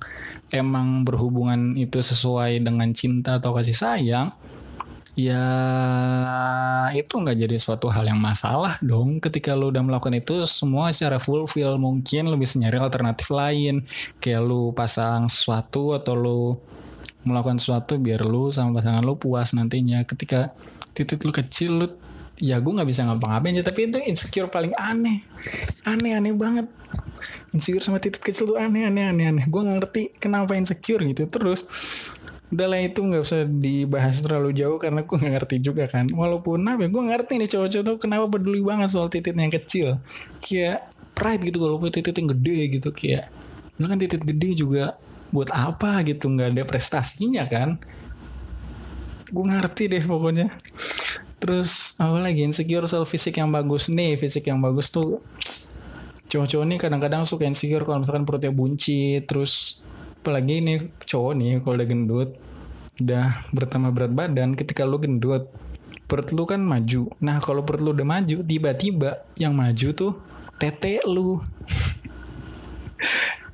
emang 0.54 1.02
berhubungan 1.06 1.74
itu 1.78 1.98
sesuai 2.02 2.62
dengan 2.62 2.90
cinta 2.94 3.38
atau 3.38 3.54
kasih 3.54 3.76
sayang 3.76 4.30
ya 5.18 5.44
itu 6.94 7.10
nggak 7.10 7.34
jadi 7.34 7.56
suatu 7.58 7.90
hal 7.90 8.06
yang 8.06 8.22
masalah 8.22 8.78
dong. 8.78 9.18
Ketika 9.18 9.58
lo 9.58 9.74
udah 9.74 9.82
melakukan 9.82 10.14
itu 10.14 10.46
semua 10.46 10.94
secara 10.94 11.18
fulfill 11.18 11.74
mungkin 11.74 12.30
lo 12.30 12.38
bisa 12.38 12.54
nyari 12.62 12.78
alternatif 12.78 13.26
lain. 13.34 13.82
Kayak 14.22 14.46
lo 14.46 14.70
pasang 14.70 15.26
sesuatu 15.26 15.98
atau 15.98 16.14
lo 16.14 16.40
melakukan 17.26 17.58
sesuatu 17.58 17.98
biar 17.98 18.22
lo 18.22 18.54
sama 18.54 18.78
pasangan 18.78 19.02
lo 19.02 19.18
puas 19.18 19.50
nantinya. 19.58 20.06
Ketika 20.06 20.54
titik 20.94 21.26
lo 21.26 21.34
kecil 21.34 21.72
lo 21.82 21.86
ya 22.38 22.62
gue 22.62 22.70
nggak 22.70 22.86
bisa 22.86 23.02
ngapa-ngapain 23.02 23.58
aja 23.58 23.66
tapi 23.66 23.90
itu 23.90 23.98
insecure 24.06 24.46
paling 24.46 24.70
aneh. 24.78 25.18
Aneh 25.82 26.14
aneh 26.14 26.30
banget. 26.38 26.70
Insecure 27.50 27.82
sama 27.82 27.98
titik 27.98 28.22
kecil 28.22 28.54
tuh 28.54 28.58
aneh 28.62 28.86
aneh 28.86 29.10
aneh 29.10 29.26
aneh. 29.34 29.44
Gue 29.50 29.66
nggak 29.66 29.76
ngerti 29.82 30.02
kenapa 30.22 30.54
insecure 30.54 31.02
gitu. 31.02 31.26
Terus 31.26 31.66
udahlah 32.48 32.80
itu 32.80 33.04
nggak 33.04 33.22
usah 33.22 33.44
dibahas 33.44 34.24
terlalu 34.24 34.56
jauh 34.56 34.80
karena 34.80 35.04
gue 35.04 35.16
nggak 35.16 35.34
ngerti 35.36 35.56
juga 35.60 35.84
kan. 35.84 36.08
Walaupun 36.08 36.64
apa 36.64 36.88
gue 36.88 37.02
ngerti 37.12 37.36
nih 37.36 37.48
cowok-cowok 37.48 37.84
tuh 37.84 37.96
kenapa 38.00 38.24
peduli 38.32 38.60
banget 38.64 38.88
soal 38.88 39.12
titik 39.12 39.36
yang 39.36 39.52
kecil. 39.52 40.00
Kayak 40.40 40.88
pride 41.12 41.42
gitu 41.44 41.58
kalau 41.60 41.76
punya 41.76 41.92
titik 42.00 42.16
yang 42.16 42.28
gede 42.32 42.58
gitu 42.78 42.88
kayak 42.94 43.28
lu 43.78 43.86
kan 43.86 43.98
titik 43.98 44.22
gede 44.26 44.50
juga 44.58 44.98
buat 45.28 45.52
apa 45.52 46.02
gitu 46.08 46.32
nggak 46.32 46.56
ada 46.56 46.62
prestasinya 46.64 47.44
kan? 47.44 47.76
Gue 49.28 49.44
ngerti 49.44 49.92
deh 49.92 50.04
pokoknya. 50.08 50.48
Terus 51.38 52.00
apa 52.00 52.18
lagi 52.18 52.42
insecure 52.48 52.88
soal 52.88 53.04
fisik 53.04 53.38
yang 53.38 53.52
bagus 53.52 53.92
nih 53.92 54.16
fisik 54.18 54.48
yang 54.48 54.58
bagus 54.58 54.90
tuh 54.90 55.20
cowok-cowok 56.28 56.64
nih 56.68 56.78
kadang-kadang 56.80 57.22
suka 57.24 57.48
insecure 57.48 57.84
kalau 57.88 58.04
misalkan 58.04 58.28
perutnya 58.28 58.52
buncit 58.52 59.24
terus 59.24 59.84
apalagi 60.20 60.60
ini 60.60 60.74
cowok 61.06 61.32
nih 61.38 61.62
kalau 61.62 61.74
udah 61.78 61.88
gendut 61.88 62.30
udah 62.98 63.30
bertambah 63.54 63.94
berat 63.94 64.12
badan 64.12 64.58
ketika 64.58 64.82
lu 64.82 64.98
gendut 64.98 65.46
perut 66.08 66.32
lu 66.32 66.48
kan 66.48 66.64
maju. 66.64 67.12
Nah 67.20 67.36
kalau 67.38 67.62
perut 67.62 67.84
lu 67.84 67.92
udah 67.92 68.08
maju 68.08 68.40
tiba-tiba 68.40 69.28
yang 69.36 69.52
maju 69.52 69.88
tuh 69.92 70.12
tete 70.56 71.04
lu. 71.04 71.38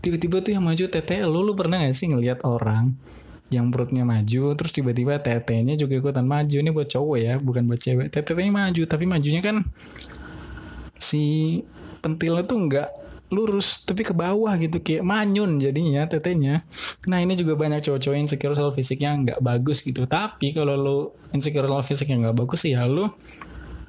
Tiba-tiba 0.04 0.38
tuh 0.38 0.54
yang 0.54 0.62
maju 0.62 0.84
tete 0.86 1.18
lu. 1.26 1.42
Lu 1.42 1.52
pernah 1.58 1.82
gak 1.82 1.98
sih 1.98 2.14
ngelihat 2.14 2.46
orang 2.46 2.94
yang 3.52 3.68
perutnya 3.68 4.08
maju 4.08 4.56
terus 4.56 4.72
tiba-tiba 4.72 5.18
tetenya 5.18 5.74
juga 5.74 5.98
ikutan 5.98 6.24
maju? 6.24 6.56
Ini 6.62 6.70
buat 6.70 6.88
cowok 6.88 7.16
ya 7.18 7.34
bukan 7.42 7.66
buat 7.66 7.82
cewek. 7.82 8.14
Tetenya 8.14 8.54
maju 8.54 8.82
tapi 8.86 9.04
majunya 9.04 9.42
kan 9.42 9.66
si 10.94 11.58
pentilnya 12.00 12.46
tuh 12.46 12.70
nggak 12.70 12.88
lurus 13.34 13.82
tapi 13.82 14.06
ke 14.06 14.14
bawah 14.14 14.54
gitu 14.62 14.78
kayak 14.78 15.02
manyun 15.02 15.58
jadinya 15.58 16.06
tetenya. 16.06 16.62
Nah 17.10 17.18
ini 17.18 17.34
juga 17.34 17.58
banyak 17.58 17.82
cowok-cowok 17.82 18.16
insecure 18.16 18.54
soal 18.54 18.70
fisiknya 18.70 19.10
nggak 19.18 19.40
bagus 19.42 19.82
gitu. 19.82 20.06
Tapi 20.06 20.54
kalau 20.54 20.78
lo 20.78 20.96
insecure 21.34 21.66
soal 21.66 21.82
fisiknya 21.82 22.30
nggak 22.30 22.36
bagus 22.46 22.62
ya 22.64 22.86
lo 22.86 23.18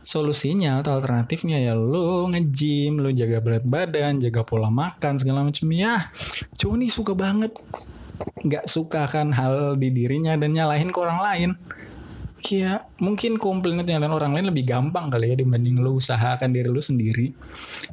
solusinya 0.06 0.86
atau 0.86 1.02
alternatifnya 1.02 1.58
ya 1.58 1.74
lo 1.74 2.30
nge-gym, 2.30 3.02
lo 3.02 3.10
jaga 3.10 3.42
berat 3.42 3.66
badan, 3.66 4.22
jaga 4.22 4.46
pola 4.46 4.70
makan 4.70 5.18
segala 5.18 5.42
macam 5.46 5.66
ya. 5.70 6.10
Cowok 6.58 6.76
nih 6.82 6.90
suka 6.90 7.14
banget 7.14 7.54
nggak 8.16 8.66
suka 8.66 9.06
kan 9.12 9.36
hal 9.36 9.76
di 9.76 9.92
dirinya 9.92 10.40
dan 10.40 10.56
nyalahin 10.56 10.90
ke 10.90 10.98
orang 10.98 11.20
lain 11.20 11.50
kayak 12.46 12.94
mungkin 13.02 13.42
komplain 13.42 13.82
nyalahin 13.82 14.14
orang 14.14 14.38
lain 14.38 14.54
lebih 14.54 14.70
gampang 14.70 15.10
kali 15.10 15.34
ya 15.34 15.36
dibanding 15.42 15.82
lu 15.82 15.98
usahakan 15.98 16.54
diri 16.54 16.70
lu 16.70 16.78
sendiri 16.78 17.34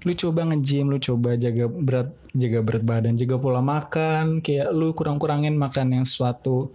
lu 0.05 0.13
coba 0.13 0.45
nge-gym 0.53 0.93
lu 0.93 1.01
coba 1.01 1.41
jaga 1.41 1.73
berat 1.73 2.13
jaga 2.37 2.61
berat 2.61 2.85
badan 2.85 3.17
jaga 3.17 3.41
pola 3.41 3.65
makan 3.65 4.45
kayak 4.45 4.69
lu 4.77 4.93
kurang-kurangin 4.93 5.57
makan 5.57 5.97
yang 5.97 6.05
sesuatu 6.05 6.69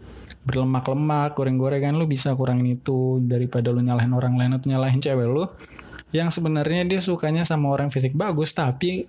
berlemak-lemak 0.50 1.38
goreng-gorengan 1.38 1.94
lu 1.94 2.10
bisa 2.10 2.34
kurangin 2.34 2.82
itu 2.82 3.22
daripada 3.22 3.70
lu 3.70 3.86
nyalahin 3.86 4.18
orang 4.18 4.34
lain 4.42 4.58
atau 4.58 4.68
nyalahin 4.74 4.98
cewek 4.98 5.30
lu 5.30 5.46
yang 6.10 6.34
sebenarnya 6.34 6.82
dia 6.90 6.98
sukanya 6.98 7.46
sama 7.46 7.70
orang 7.70 7.94
fisik 7.94 8.18
bagus 8.18 8.58
tapi 8.58 9.06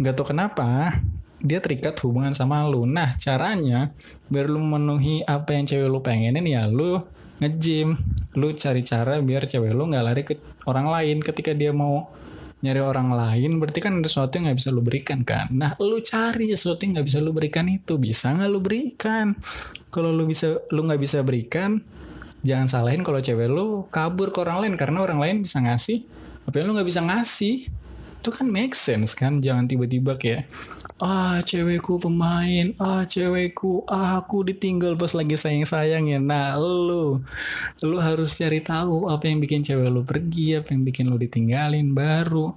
nggak 0.00 0.16
tahu 0.16 0.32
kenapa 0.32 0.96
dia 1.42 1.58
terikat 1.58 1.98
hubungan 2.06 2.30
sama 2.30 2.62
lu. 2.70 2.86
Nah, 2.86 3.18
caranya 3.18 3.90
biar 4.30 4.46
lu 4.46 4.62
memenuhi 4.62 5.26
apa 5.26 5.58
yang 5.58 5.66
cewek 5.66 5.90
lu 5.90 5.98
pengenin 5.98 6.46
ya 6.46 6.70
lu 6.70 7.02
nge-gym. 7.42 7.98
Lu 8.38 8.54
cari 8.54 8.86
cara 8.86 9.18
biar 9.18 9.44
cewek 9.50 9.74
lu 9.74 9.90
nggak 9.90 10.04
lari 10.06 10.22
ke 10.22 10.38
orang 10.70 10.86
lain. 10.86 11.18
Ketika 11.18 11.52
dia 11.52 11.74
mau 11.74 12.08
nyari 12.62 12.78
orang 12.78 13.10
lain 13.10 13.58
berarti 13.58 13.82
kan 13.82 13.98
ada 13.98 14.06
sesuatu 14.06 14.38
yang 14.38 14.46
nggak 14.46 14.58
bisa 14.62 14.70
lu 14.70 14.82
berikan 14.86 15.26
kan? 15.26 15.50
Nah 15.50 15.74
lu 15.82 15.98
cari 15.98 16.54
sesuatu 16.54 16.86
yang 16.86 17.02
nggak 17.02 17.06
bisa 17.10 17.18
lu 17.18 17.34
berikan 17.34 17.66
itu. 17.66 17.98
Bisa 17.98 18.30
nggak 18.30 18.50
lu 18.50 18.62
berikan? 18.62 19.34
Kalau 19.90 20.14
lu 20.14 20.24
bisa 20.30 20.62
lu 20.70 20.86
nggak 20.86 21.02
bisa 21.02 21.20
berikan 21.26 21.82
jangan 22.42 22.66
salahin 22.66 23.02
kalau 23.06 23.18
cewek 23.18 23.50
lu 23.50 23.90
kabur 23.90 24.30
ke 24.30 24.38
orang 24.38 24.62
lain. 24.62 24.74
Karena 24.78 25.02
orang 25.02 25.18
lain 25.18 25.36
bisa 25.42 25.58
ngasih 25.58 26.06
tapi 26.42 26.62
lu 26.62 26.74
nggak 26.74 26.86
bisa 26.86 27.02
ngasih 27.02 27.81
itu 28.22 28.30
kan 28.30 28.46
make 28.46 28.78
sense 28.78 29.18
kan? 29.18 29.42
Jangan 29.42 29.66
tiba-tiba 29.66 30.14
kayak 30.14 30.46
ah 31.02 31.42
cewekku 31.42 31.98
pemain. 31.98 32.70
Ah 32.78 33.02
cewekku. 33.02 33.82
Ah 33.90 34.22
aku 34.22 34.46
ditinggal 34.46 34.94
pas 34.94 35.10
lagi 35.18 35.34
sayang 35.34 35.66
sayang 35.66 36.06
ya 36.06 36.22
nah 36.22 36.54
lu 36.54 37.18
lu 37.82 37.96
harus 37.98 38.38
cari 38.38 38.62
tahu 38.62 39.10
apa 39.10 39.26
yang 39.26 39.42
bikin 39.42 39.66
cewek 39.66 39.90
lu 39.90 40.06
pergi 40.06 40.62
apa 40.62 40.70
yang 40.70 40.86
bikin 40.86 41.10
lu 41.10 41.18
ditinggalin 41.18 41.90
baru. 41.90 42.54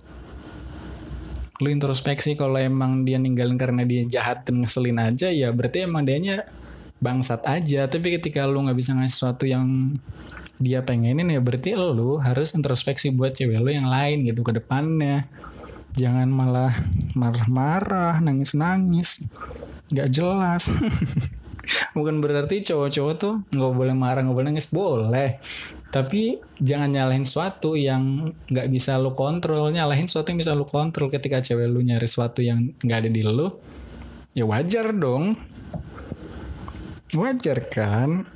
Lu 1.58 1.68
introspeksi 1.74 2.38
kalau 2.38 2.62
emang 2.62 3.02
dia 3.02 3.18
ninggalin 3.18 3.58
karena 3.58 3.82
dia 3.82 4.06
jahat 4.06 4.46
dan 4.46 4.62
ngeselin 4.62 5.02
aja 5.02 5.34
ya 5.34 5.50
berarti 5.50 5.90
emang 5.90 6.06
dianya 6.06 6.46
bangsat 7.02 7.42
aja. 7.50 7.90
Tapi 7.90 8.22
ketika 8.22 8.46
lu 8.46 8.62
nggak 8.62 8.78
bisa 8.78 8.94
ngasih 8.94 9.14
sesuatu 9.18 9.50
yang 9.50 9.98
dia 10.62 10.86
pengenin 10.86 11.28
ya 11.28 11.42
berarti 11.42 11.74
lu 11.74 12.22
harus 12.22 12.54
introspeksi 12.54 13.12
buat 13.12 13.34
cewek 13.34 13.60
lu 13.60 13.74
yang 13.74 13.90
lain 13.90 14.24
gitu 14.24 14.46
ke 14.46 14.56
depannya 14.56 15.28
jangan 15.96 16.28
malah 16.28 16.72
marah-marah 17.16 18.20
nangis-nangis. 18.20 19.32
Nggak 19.92 20.10
jelas. 20.12 20.68
Bukan 21.98 22.22
berarti 22.22 22.62
cowok-cowok 22.62 23.14
tuh 23.18 23.42
nggak 23.50 23.74
boleh 23.74 23.96
marah 23.96 24.22
nggak 24.22 24.38
boleh 24.38 24.48
nangis. 24.52 24.70
Boleh. 24.70 25.40
Tapi 25.90 26.38
jangan 26.60 26.92
nyalahin 26.92 27.24
sesuatu 27.24 27.80
yang 27.80 28.36
nggak 28.52 28.68
bisa 28.70 29.00
lu 29.00 29.16
kontrol. 29.16 29.72
Nyalahin 29.72 30.06
sesuatu 30.06 30.36
yang 30.36 30.40
bisa 30.44 30.52
lu 30.54 30.68
kontrol. 30.68 31.08
Ketika 31.08 31.40
cewek 31.40 31.72
lu 31.72 31.82
nyari 31.82 32.06
sesuatu 32.06 32.44
yang 32.44 32.75
nggak 32.84 33.00
ada 33.08 33.10
di 33.10 33.24
lu 33.24 33.48
ya 34.36 34.44
wajar 34.44 34.92
dong. 34.92 35.34
Wajar 37.16 37.64
kan? 37.72 38.28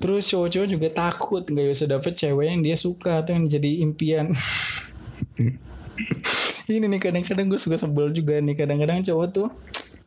Terus 0.00 0.28
cowok-cowok 0.28 0.68
juga 0.68 0.88
takut 0.92 1.44
nggak 1.44 1.66
bisa 1.72 1.84
dapet 1.88 2.12
cewek 2.16 2.46
yang 2.52 2.60
dia 2.60 2.76
suka 2.76 3.24
atau 3.24 3.36
yang 3.36 3.48
jadi 3.48 3.84
impian 3.84 4.32
ini 6.76 6.86
nih 6.86 7.00
kadang-kadang 7.00 7.50
gue 7.50 7.60
suka 7.60 7.76
sebel 7.76 8.12
juga 8.14 8.38
nih. 8.38 8.54
Kadang-kadang 8.54 9.02
cowok 9.06 9.28
tuh 9.30 9.48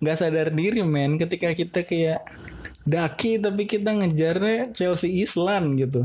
nggak 0.04 0.18
sadar 0.20 0.48
diri 0.52 0.84
men 0.84 1.16
ketika 1.16 1.56
kita 1.56 1.88
kayak 1.88 2.28
daki 2.84 3.40
tapi 3.40 3.64
kita 3.64 3.96
ngejarnya 3.96 4.76
Chelsea 4.76 5.24
Island 5.24 5.80
gitu. 5.80 6.04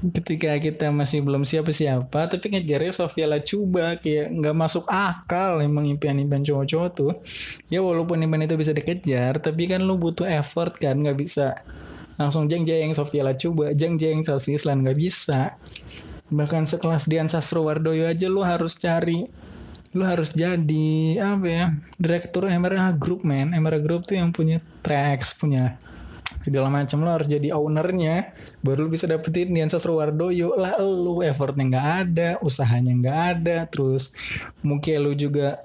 Ketika 0.00 0.56
kita 0.56 0.88
masih 0.88 1.20
belum 1.20 1.44
siapa-siapa 1.44 2.24
tapi 2.32 2.56
ngejarnya 2.56 2.92
Sofia 2.96 3.28
Lacuba 3.28 4.00
kayak 4.00 4.32
nggak 4.32 4.56
masuk 4.56 4.88
akal 4.88 5.60
emang 5.60 5.84
impian-impian 5.84 6.40
cowok-cowok 6.40 6.90
tuh. 6.96 7.12
Ya 7.68 7.84
walaupun 7.84 8.18
impian 8.24 8.48
itu 8.48 8.56
bisa 8.56 8.72
dikejar 8.72 9.38
tapi 9.38 9.68
kan 9.68 9.84
lu 9.84 10.00
butuh 10.00 10.24
effort 10.24 10.80
kan 10.80 10.96
nggak 10.96 11.20
bisa 11.20 11.52
langsung 12.20 12.48
jeng 12.52 12.68
jeng 12.68 12.92
Sofia 12.92 13.24
Lacuba 13.24 13.72
jeng 13.72 13.96
jeng 13.96 14.20
Chelsea 14.20 14.52
Island 14.56 14.84
nggak 14.84 14.98
bisa 15.00 15.56
bahkan 16.30 16.66
sekelas 16.66 17.10
Dian 17.10 17.26
Sastrowardoyo 17.26 18.06
aja 18.06 18.26
lu 18.30 18.42
harus 18.46 18.78
cari 18.78 19.26
lu 19.90 20.06
harus 20.06 20.30
jadi 20.30 21.18
apa 21.18 21.46
ya 21.50 21.64
direktur 21.98 22.46
Emera 22.46 22.94
Group 22.94 23.26
man 23.26 23.50
Emera 23.50 23.82
Group 23.82 24.06
tuh 24.06 24.14
yang 24.14 24.30
punya 24.30 24.62
tracks 24.86 25.34
punya 25.34 25.78
segala 26.40 26.72
macam. 26.72 27.04
Lo 27.04 27.12
harus 27.12 27.28
jadi 27.28 27.52
ownernya 27.52 28.32
baru 28.64 28.88
lu 28.88 28.90
bisa 28.90 29.04
dapetin 29.10 29.52
Dian 29.52 29.68
Sastrowardoyo. 29.68 30.56
Lah 30.56 30.80
lu 30.80 31.20
effortnya 31.20 31.68
nggak 31.68 31.88
ada 32.06 32.28
usahanya 32.40 32.96
nggak 32.96 33.18
ada. 33.36 33.56
Terus 33.68 34.16
mungkin 34.64 35.04
lu 35.04 35.12
juga 35.12 35.60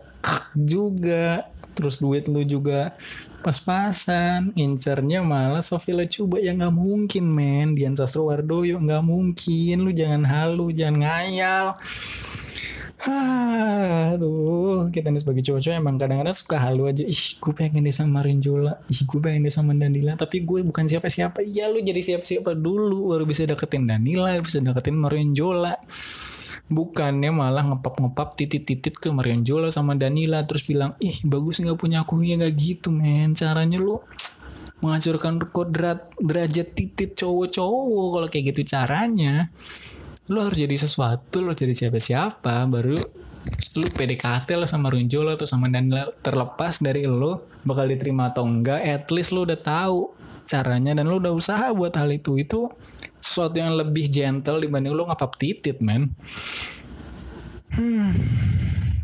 juga 0.56 1.50
terus 1.76 2.00
duit 2.00 2.24
lu 2.32 2.42
juga 2.48 2.96
pas-pasan 3.44 4.56
incernya 4.56 5.20
malah 5.20 5.60
Sofia 5.60 6.08
coba 6.08 6.40
ya 6.40 6.56
nggak 6.56 6.72
mungkin 6.72 7.28
men 7.28 7.76
Dian 7.76 7.94
Sastrowardoyo 7.94 8.80
nggak 8.80 9.04
mungkin 9.04 9.84
lu 9.84 9.92
jangan 9.92 10.24
halu 10.24 10.72
jangan 10.72 11.04
ngayal 11.04 11.68
Aduh, 13.06 14.90
kita 14.90 15.14
nih 15.14 15.22
sebagai 15.22 15.46
cowok-cowok 15.46 15.78
emang 15.78 16.02
kadang-kadang 16.02 16.34
suka 16.34 16.58
halu 16.58 16.90
aja. 16.90 17.06
Ih, 17.06 17.38
gue 17.38 17.54
pengen 17.54 17.86
deh 17.86 17.94
sama 17.94 18.26
Rinjola. 18.26 18.82
Ih, 18.90 19.06
gue 19.06 19.20
pengen 19.22 19.46
deh 19.46 19.54
sama 19.54 19.78
Danila. 19.78 20.18
Tapi 20.18 20.42
gue 20.42 20.66
bukan 20.66 20.90
siapa-siapa. 20.90 21.46
Ya 21.46 21.70
lu 21.70 21.86
jadi 21.86 22.02
siapa-siapa 22.02 22.58
dulu. 22.58 23.14
Baru 23.14 23.30
bisa 23.30 23.46
deketin 23.46 23.86
Danila, 23.86 24.34
bisa 24.42 24.58
deketin 24.58 24.98
Marinjola. 24.98 25.78
Bukannya 26.66 27.30
malah 27.30 27.64
ngepap-ngepap 27.70 28.34
titit-titit 28.34 28.98
ke 28.98 29.14
Marinjola 29.14 29.70
sama 29.70 29.94
Danila. 29.94 30.42
Terus 30.44 30.66
bilang, 30.66 30.98
ih 30.98 31.22
bagus 31.26 31.62
gak 31.62 31.78
punya 31.78 32.04
aku. 32.04 32.26
Ya 32.26 32.42
gak 32.42 32.58
gitu 32.58 32.90
men. 32.90 33.38
Caranya 33.38 33.78
lu 33.78 34.02
menghancurkan 34.82 35.40
kodrat 35.54 36.10
derajat 36.18 36.74
titit 36.74 37.14
cowok-cowok. 37.14 38.08
Kalau 38.18 38.28
kayak 38.28 38.46
gitu 38.54 38.62
caranya 38.66 39.54
lu 40.26 40.42
harus 40.42 40.58
jadi 40.58 40.74
sesuatu 40.74 41.38
lu 41.46 41.54
jadi 41.54 41.74
siapa-siapa 41.74 42.66
baru 42.66 42.98
lu 43.78 43.86
PDKT 43.94 44.58
lah 44.58 44.66
sama 44.66 44.90
Runjol 44.90 45.38
atau 45.38 45.46
sama 45.46 45.70
Daniel 45.70 46.18
terlepas 46.26 46.82
dari 46.82 47.06
lu 47.06 47.38
bakal 47.62 47.86
diterima 47.86 48.34
atau 48.34 48.42
enggak 48.50 48.82
at 48.82 49.06
least 49.14 49.36
lu 49.38 49.46
udah 49.46 49.60
tahu 49.60 50.18
caranya 50.50 50.98
dan 50.98 51.06
lu 51.06 51.22
udah 51.22 51.30
usaha 51.30 51.70
buat 51.78 51.94
hal 51.94 52.10
itu 52.10 52.42
itu 52.42 52.74
sesuatu 53.36 53.60
yang 53.60 53.76
lebih 53.76 54.08
gentle 54.08 54.64
dibanding 54.64 54.96
lu 54.96 55.04
ngapap 55.04 55.36
titit 55.36 55.84
men. 55.84 56.16
Hmm. 57.76 58.16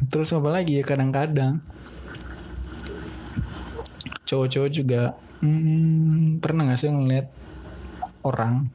terus 0.07 0.31
apa 0.31 0.47
lagi 0.47 0.79
ya 0.79 0.87
kadang-kadang. 0.87 1.59
Cowok-cowok 4.23 4.71
juga 4.71 5.19
hmm, 5.43 6.39
pernah 6.39 6.71
gak 6.71 6.79
sih 6.79 6.87
ngeliat 6.87 7.27
orang 8.23 8.71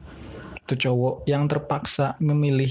itu 0.61 0.77
cowok 0.77 1.25
yang 1.25 1.49
terpaksa 1.49 2.13
memilih 2.21 2.69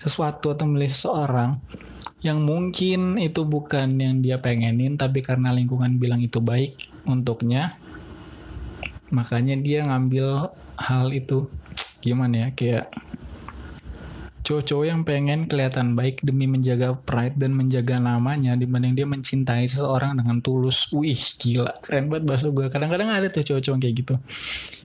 sesuatu 0.00 0.56
atau 0.56 0.64
memilih 0.64 0.88
seseorang 0.88 1.60
yang 2.24 2.40
mungkin 2.40 3.20
itu 3.20 3.44
bukan 3.44 3.92
yang 4.00 4.24
dia 4.24 4.40
pengenin 4.40 4.96
tapi 4.96 5.20
karena 5.20 5.52
lingkungan 5.52 6.00
bilang 6.00 6.24
itu 6.24 6.40
baik 6.40 6.80
untuknya 7.04 7.76
makanya 9.12 9.60
dia 9.60 9.84
ngambil 9.84 10.48
hal 10.78 11.10
itu 11.10 11.50
gimana 12.00 12.46
ya 12.46 12.48
kayak 12.54 12.86
cowok-cowok 14.48 14.86
yang 14.88 15.04
pengen 15.04 15.44
kelihatan 15.44 15.92
baik 15.92 16.24
demi 16.24 16.48
menjaga 16.48 16.96
pride 16.96 17.36
dan 17.36 17.52
menjaga 17.52 18.00
namanya 18.00 18.56
dibanding 18.56 18.96
dia 18.96 19.04
mencintai 19.04 19.68
seseorang 19.68 20.16
dengan 20.16 20.40
tulus. 20.40 20.88
Wih 20.88 21.20
gila. 21.36 21.76
Keren 21.84 22.08
banget 22.08 22.24
bahasa 22.24 22.48
gue 22.48 22.66
kadang-kadang 22.72 23.12
ada 23.12 23.28
tuh 23.28 23.44
cowok-cowok 23.44 23.76
kayak 23.76 23.94
gitu. 24.00 24.14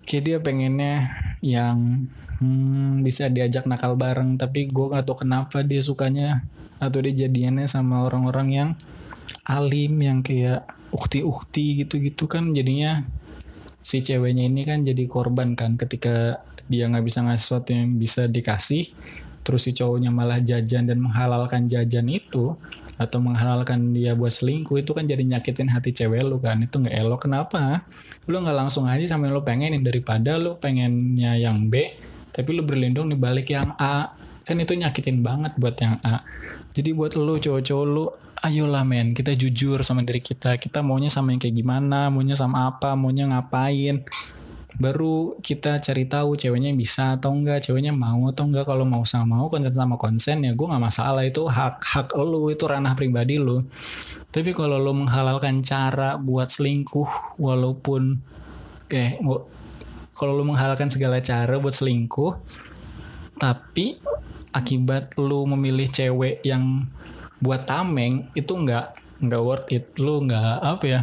Kayak 0.04 0.24
dia 0.28 0.38
pengennya 0.44 0.96
yang 1.40 2.12
hmm, 2.44 3.08
bisa 3.08 3.32
diajak 3.32 3.64
nakal 3.64 3.96
bareng 3.96 4.36
tapi 4.36 4.68
gue 4.68 4.86
gak 4.92 5.08
tau 5.08 5.16
kenapa 5.16 5.64
dia 5.64 5.80
sukanya 5.80 6.44
atau 6.84 7.00
dia 7.00 7.24
jadiannya 7.24 7.64
sama 7.64 8.04
orang-orang 8.04 8.48
yang 8.52 8.70
alim 9.48 9.96
yang 10.04 10.20
kayak 10.20 10.68
ukti-ukti 10.92 11.88
gitu-gitu 11.88 12.28
kan. 12.28 12.52
Jadinya 12.52 13.08
si 13.80 14.04
ceweknya 14.04 14.44
ini 14.44 14.68
kan 14.68 14.84
jadi 14.84 15.08
korban 15.08 15.56
kan 15.56 15.80
ketika 15.80 16.44
dia 16.72 16.88
nggak 16.88 17.06
bisa 17.06 17.20
ngasih 17.24 17.42
sesuatu 17.44 17.70
yang 17.76 17.96
bisa 18.00 18.28
dikasih 18.28 18.92
terus 19.44 19.68
si 19.68 19.76
cowoknya 19.76 20.10
malah 20.10 20.40
jajan 20.40 20.88
dan 20.88 21.04
menghalalkan 21.04 21.68
jajan 21.68 22.08
itu 22.08 22.56
atau 22.96 23.20
menghalalkan 23.20 23.92
dia 23.92 24.16
buat 24.16 24.32
selingkuh 24.32 24.80
itu 24.80 24.96
kan 24.96 25.04
jadi 25.04 25.22
nyakitin 25.26 25.68
hati 25.74 25.92
cewek 25.92 26.24
lu 26.24 26.40
kan 26.40 26.64
itu 26.64 26.80
nggak 26.80 26.96
elok. 26.96 27.28
Kenapa? 27.28 27.84
Lu 28.30 28.40
nggak 28.40 28.56
langsung 28.56 28.88
aja 28.88 29.04
sampai 29.04 29.34
lu 29.34 29.44
pengenin 29.44 29.84
daripada 29.84 30.40
lu 30.40 30.56
pengennya 30.58 31.36
yang 31.36 31.68
B 31.68 31.92
tapi 32.34 32.50
lu 32.56 32.64
berlindung 32.66 33.12
di 33.12 33.18
balik 33.20 33.52
yang 33.52 33.76
A. 33.78 34.16
Kan 34.44 34.60
itu 34.60 34.76
nyakitin 34.76 35.24
banget 35.24 35.56
buat 35.60 35.76
yang 35.80 36.00
A. 36.06 36.24
Jadi 36.74 36.90
buat 36.96 37.14
lu 37.20 37.38
cowok-cowok 37.38 37.86
lu 37.86 38.10
ayolah 38.44 38.84
men 38.84 39.14
kita 39.14 39.34
jujur 39.34 39.82
sama 39.82 40.06
diri 40.06 40.22
kita. 40.22 40.56
Kita 40.62 40.86
maunya 40.86 41.10
sama 41.10 41.34
yang 41.36 41.42
kayak 41.42 41.56
gimana 41.58 42.14
maunya 42.14 42.38
sama 42.38 42.70
apa 42.70 42.94
maunya 42.94 43.28
ngapain 43.28 44.06
baru 44.82 45.38
kita 45.38 45.78
cari 45.78 46.10
tahu 46.10 46.34
ceweknya 46.34 46.74
bisa 46.74 47.18
atau 47.18 47.34
enggak 47.34 47.70
ceweknya 47.70 47.94
mau 47.94 48.30
atau 48.30 48.50
enggak. 48.50 48.66
Kalau 48.66 48.86
mau 48.86 49.06
sama 49.06 49.38
mau 49.38 49.50
konsen 49.50 49.74
sama 49.74 49.96
konsen 50.02 50.42
ya 50.42 50.58
gue 50.58 50.66
nggak 50.66 50.82
masalah. 50.82 51.22
Itu 51.26 51.46
hak 51.46 51.84
hak 51.84 52.08
lu 52.18 52.50
itu 52.50 52.66
ranah 52.66 52.98
pribadi 52.98 53.38
lu. 53.38 53.62
Tapi 54.34 54.50
kalau 54.58 54.82
lu 54.82 54.94
menghalalkan 54.98 55.62
cara 55.62 56.18
buat 56.18 56.50
selingkuh 56.50 57.38
walaupun 57.38 58.18
eh 58.94 59.18
kalau 60.14 60.38
lu 60.38 60.46
menghalalkan 60.46 60.94
segala 60.94 61.18
cara 61.18 61.58
buat 61.58 61.74
selingkuh 61.74 62.38
tapi 63.42 63.98
akibat 64.54 65.18
lu 65.18 65.50
memilih 65.50 65.90
cewek 65.90 66.46
yang 66.46 66.86
buat 67.42 67.66
tameng 67.66 68.30
itu 68.38 68.54
enggak 68.54 68.94
nggak 69.22 69.42
worth 69.42 69.70
it. 69.74 69.90
Lu 69.98 70.22
nggak 70.26 70.62
apa 70.62 70.86
ya 70.86 71.02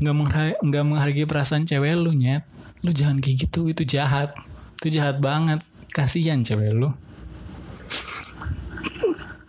nggak 0.00 0.16
menghargai, 0.16 0.56
menghargai 0.62 1.26
perasaan 1.28 1.68
cewek 1.68 1.92
lu 1.98 2.16
nyet 2.16 2.42
lu 2.80 2.90
jangan 2.96 3.20
kayak 3.20 3.48
gitu 3.48 3.68
itu 3.68 3.84
jahat. 3.84 4.32
Itu 4.80 4.88
jahat 4.88 5.20
banget. 5.20 5.60
Kasihan 5.92 6.40
cewek 6.40 6.72
lu. 6.72 6.90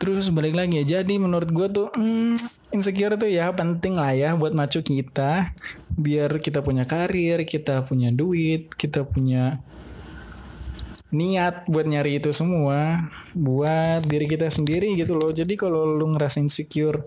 Terus 0.02 0.34
balik 0.34 0.58
lagi 0.58 0.82
ya 0.82 0.98
jadi 0.98 1.22
menurut 1.22 1.54
gue 1.54 1.67
tuh 1.70 1.88
hmm, 1.94 2.34
insecure 2.74 3.22
tuh 3.22 3.30
ya 3.30 3.54
penting 3.54 3.94
lah 4.02 4.12
ya 4.17 4.34
buat 4.34 4.58
macu 4.58 4.82
kita. 4.82 5.54
Biar 5.94 6.41
kita 6.41 6.65
punya 6.65 6.89
karir 6.89 7.46
kita 7.46 7.86
punya 7.86 8.10
duit 8.10 8.74
kita 8.74 9.06
punya 9.06 9.62
niat 11.13 11.70
buat 11.70 11.86
nyari 11.86 12.17
itu 12.17 12.34
semua. 12.34 13.08
Buat 13.38 14.10
diri 14.10 14.26
kita 14.26 14.50
sendiri 14.50 14.98
gitu 14.98 15.13
loh. 15.13 15.30
Jadi 15.30 15.54
kalau 15.54 15.86
lu 15.86 16.10
ngerasa 16.17 16.41
insecure 16.41 17.06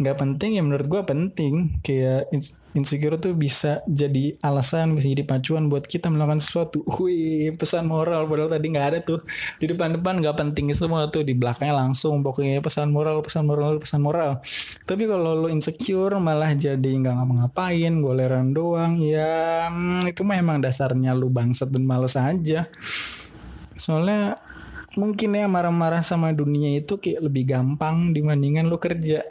nggak 0.00 0.16
penting 0.16 0.56
ya 0.56 0.62
menurut 0.64 0.88
gue 0.88 1.02
penting. 1.04 1.78
Kayak 1.84 2.32
insecure 2.72 3.20
tuh 3.20 3.36
bisa 3.36 3.84
jadi 3.84 4.32
alasan 4.40 4.96
bisa 4.96 5.12
jadi 5.12 5.28
pacuan 5.28 5.68
buat 5.68 5.84
kita 5.84 6.08
melakukan 6.08 6.40
sesuatu. 6.40 6.80
Wih 6.98 7.52
pesan 7.54 7.84
moral 7.84 8.24
padahal 8.24 8.48
tadi 8.48 8.66
nggak 8.72 8.86
ada 8.96 8.98
tuh. 9.04 9.20
Di 9.60 9.68
depan-depan 9.68 10.24
nggak 10.24 10.36
penting 10.40 10.72
semua 10.72 11.06
tuh 11.12 11.20
di 11.20 11.36
belakangnya 11.36 11.86
langsung 11.86 12.24
pokoknya 12.24 12.64
pesan 12.64 12.88
moral 12.90 13.20
pesan 13.20 13.44
moral 13.44 13.76
pesan 13.76 14.00
moral. 14.00 14.40
Tapi 14.88 15.04
kalau 15.04 15.46
lo 15.46 15.48
insecure 15.52 16.16
malah 16.18 16.56
jadi 16.56 16.90
nggak 16.90 17.14
ngapa-ngapain 17.14 17.92
goleran 18.00 18.56
doang 18.56 18.98
ya 18.98 19.68
hmm, 19.68 20.10
itu 20.10 20.24
mah 20.26 20.40
emang 20.40 20.58
dasarnya 20.58 21.12
lu 21.12 21.28
bangsat 21.28 21.68
dan 21.68 21.84
males 21.84 22.16
aja. 22.16 22.64
Soalnya 23.76 24.36
mungkin 24.98 25.38
ya 25.38 25.46
marah-marah 25.46 26.02
sama 26.02 26.34
dunia 26.34 26.74
itu 26.78 26.98
kayak 26.98 27.22
lebih 27.30 27.44
gampang 27.46 28.10
dibandingkan 28.10 28.66
lo 28.66 28.82
kerja. 28.82 29.22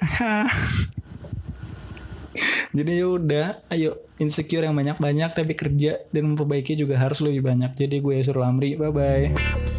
Jadi 2.69 2.91
ya 3.01 3.07
udah 3.09 3.47
ayo 3.73 3.97
insecure 4.21 4.61
yang 4.61 4.77
banyak-banyak 4.77 5.33
tapi 5.33 5.57
kerja 5.57 6.05
dan 6.13 6.23
memperbaiki 6.31 6.77
juga 6.77 7.01
harus 7.01 7.19
lebih 7.19 7.43
banyak. 7.43 7.73
Jadi 7.73 7.97
gue 7.99 8.21
suruh 8.21 8.45
Amri 8.45 8.77
bye 8.77 8.93
bye 8.93 9.78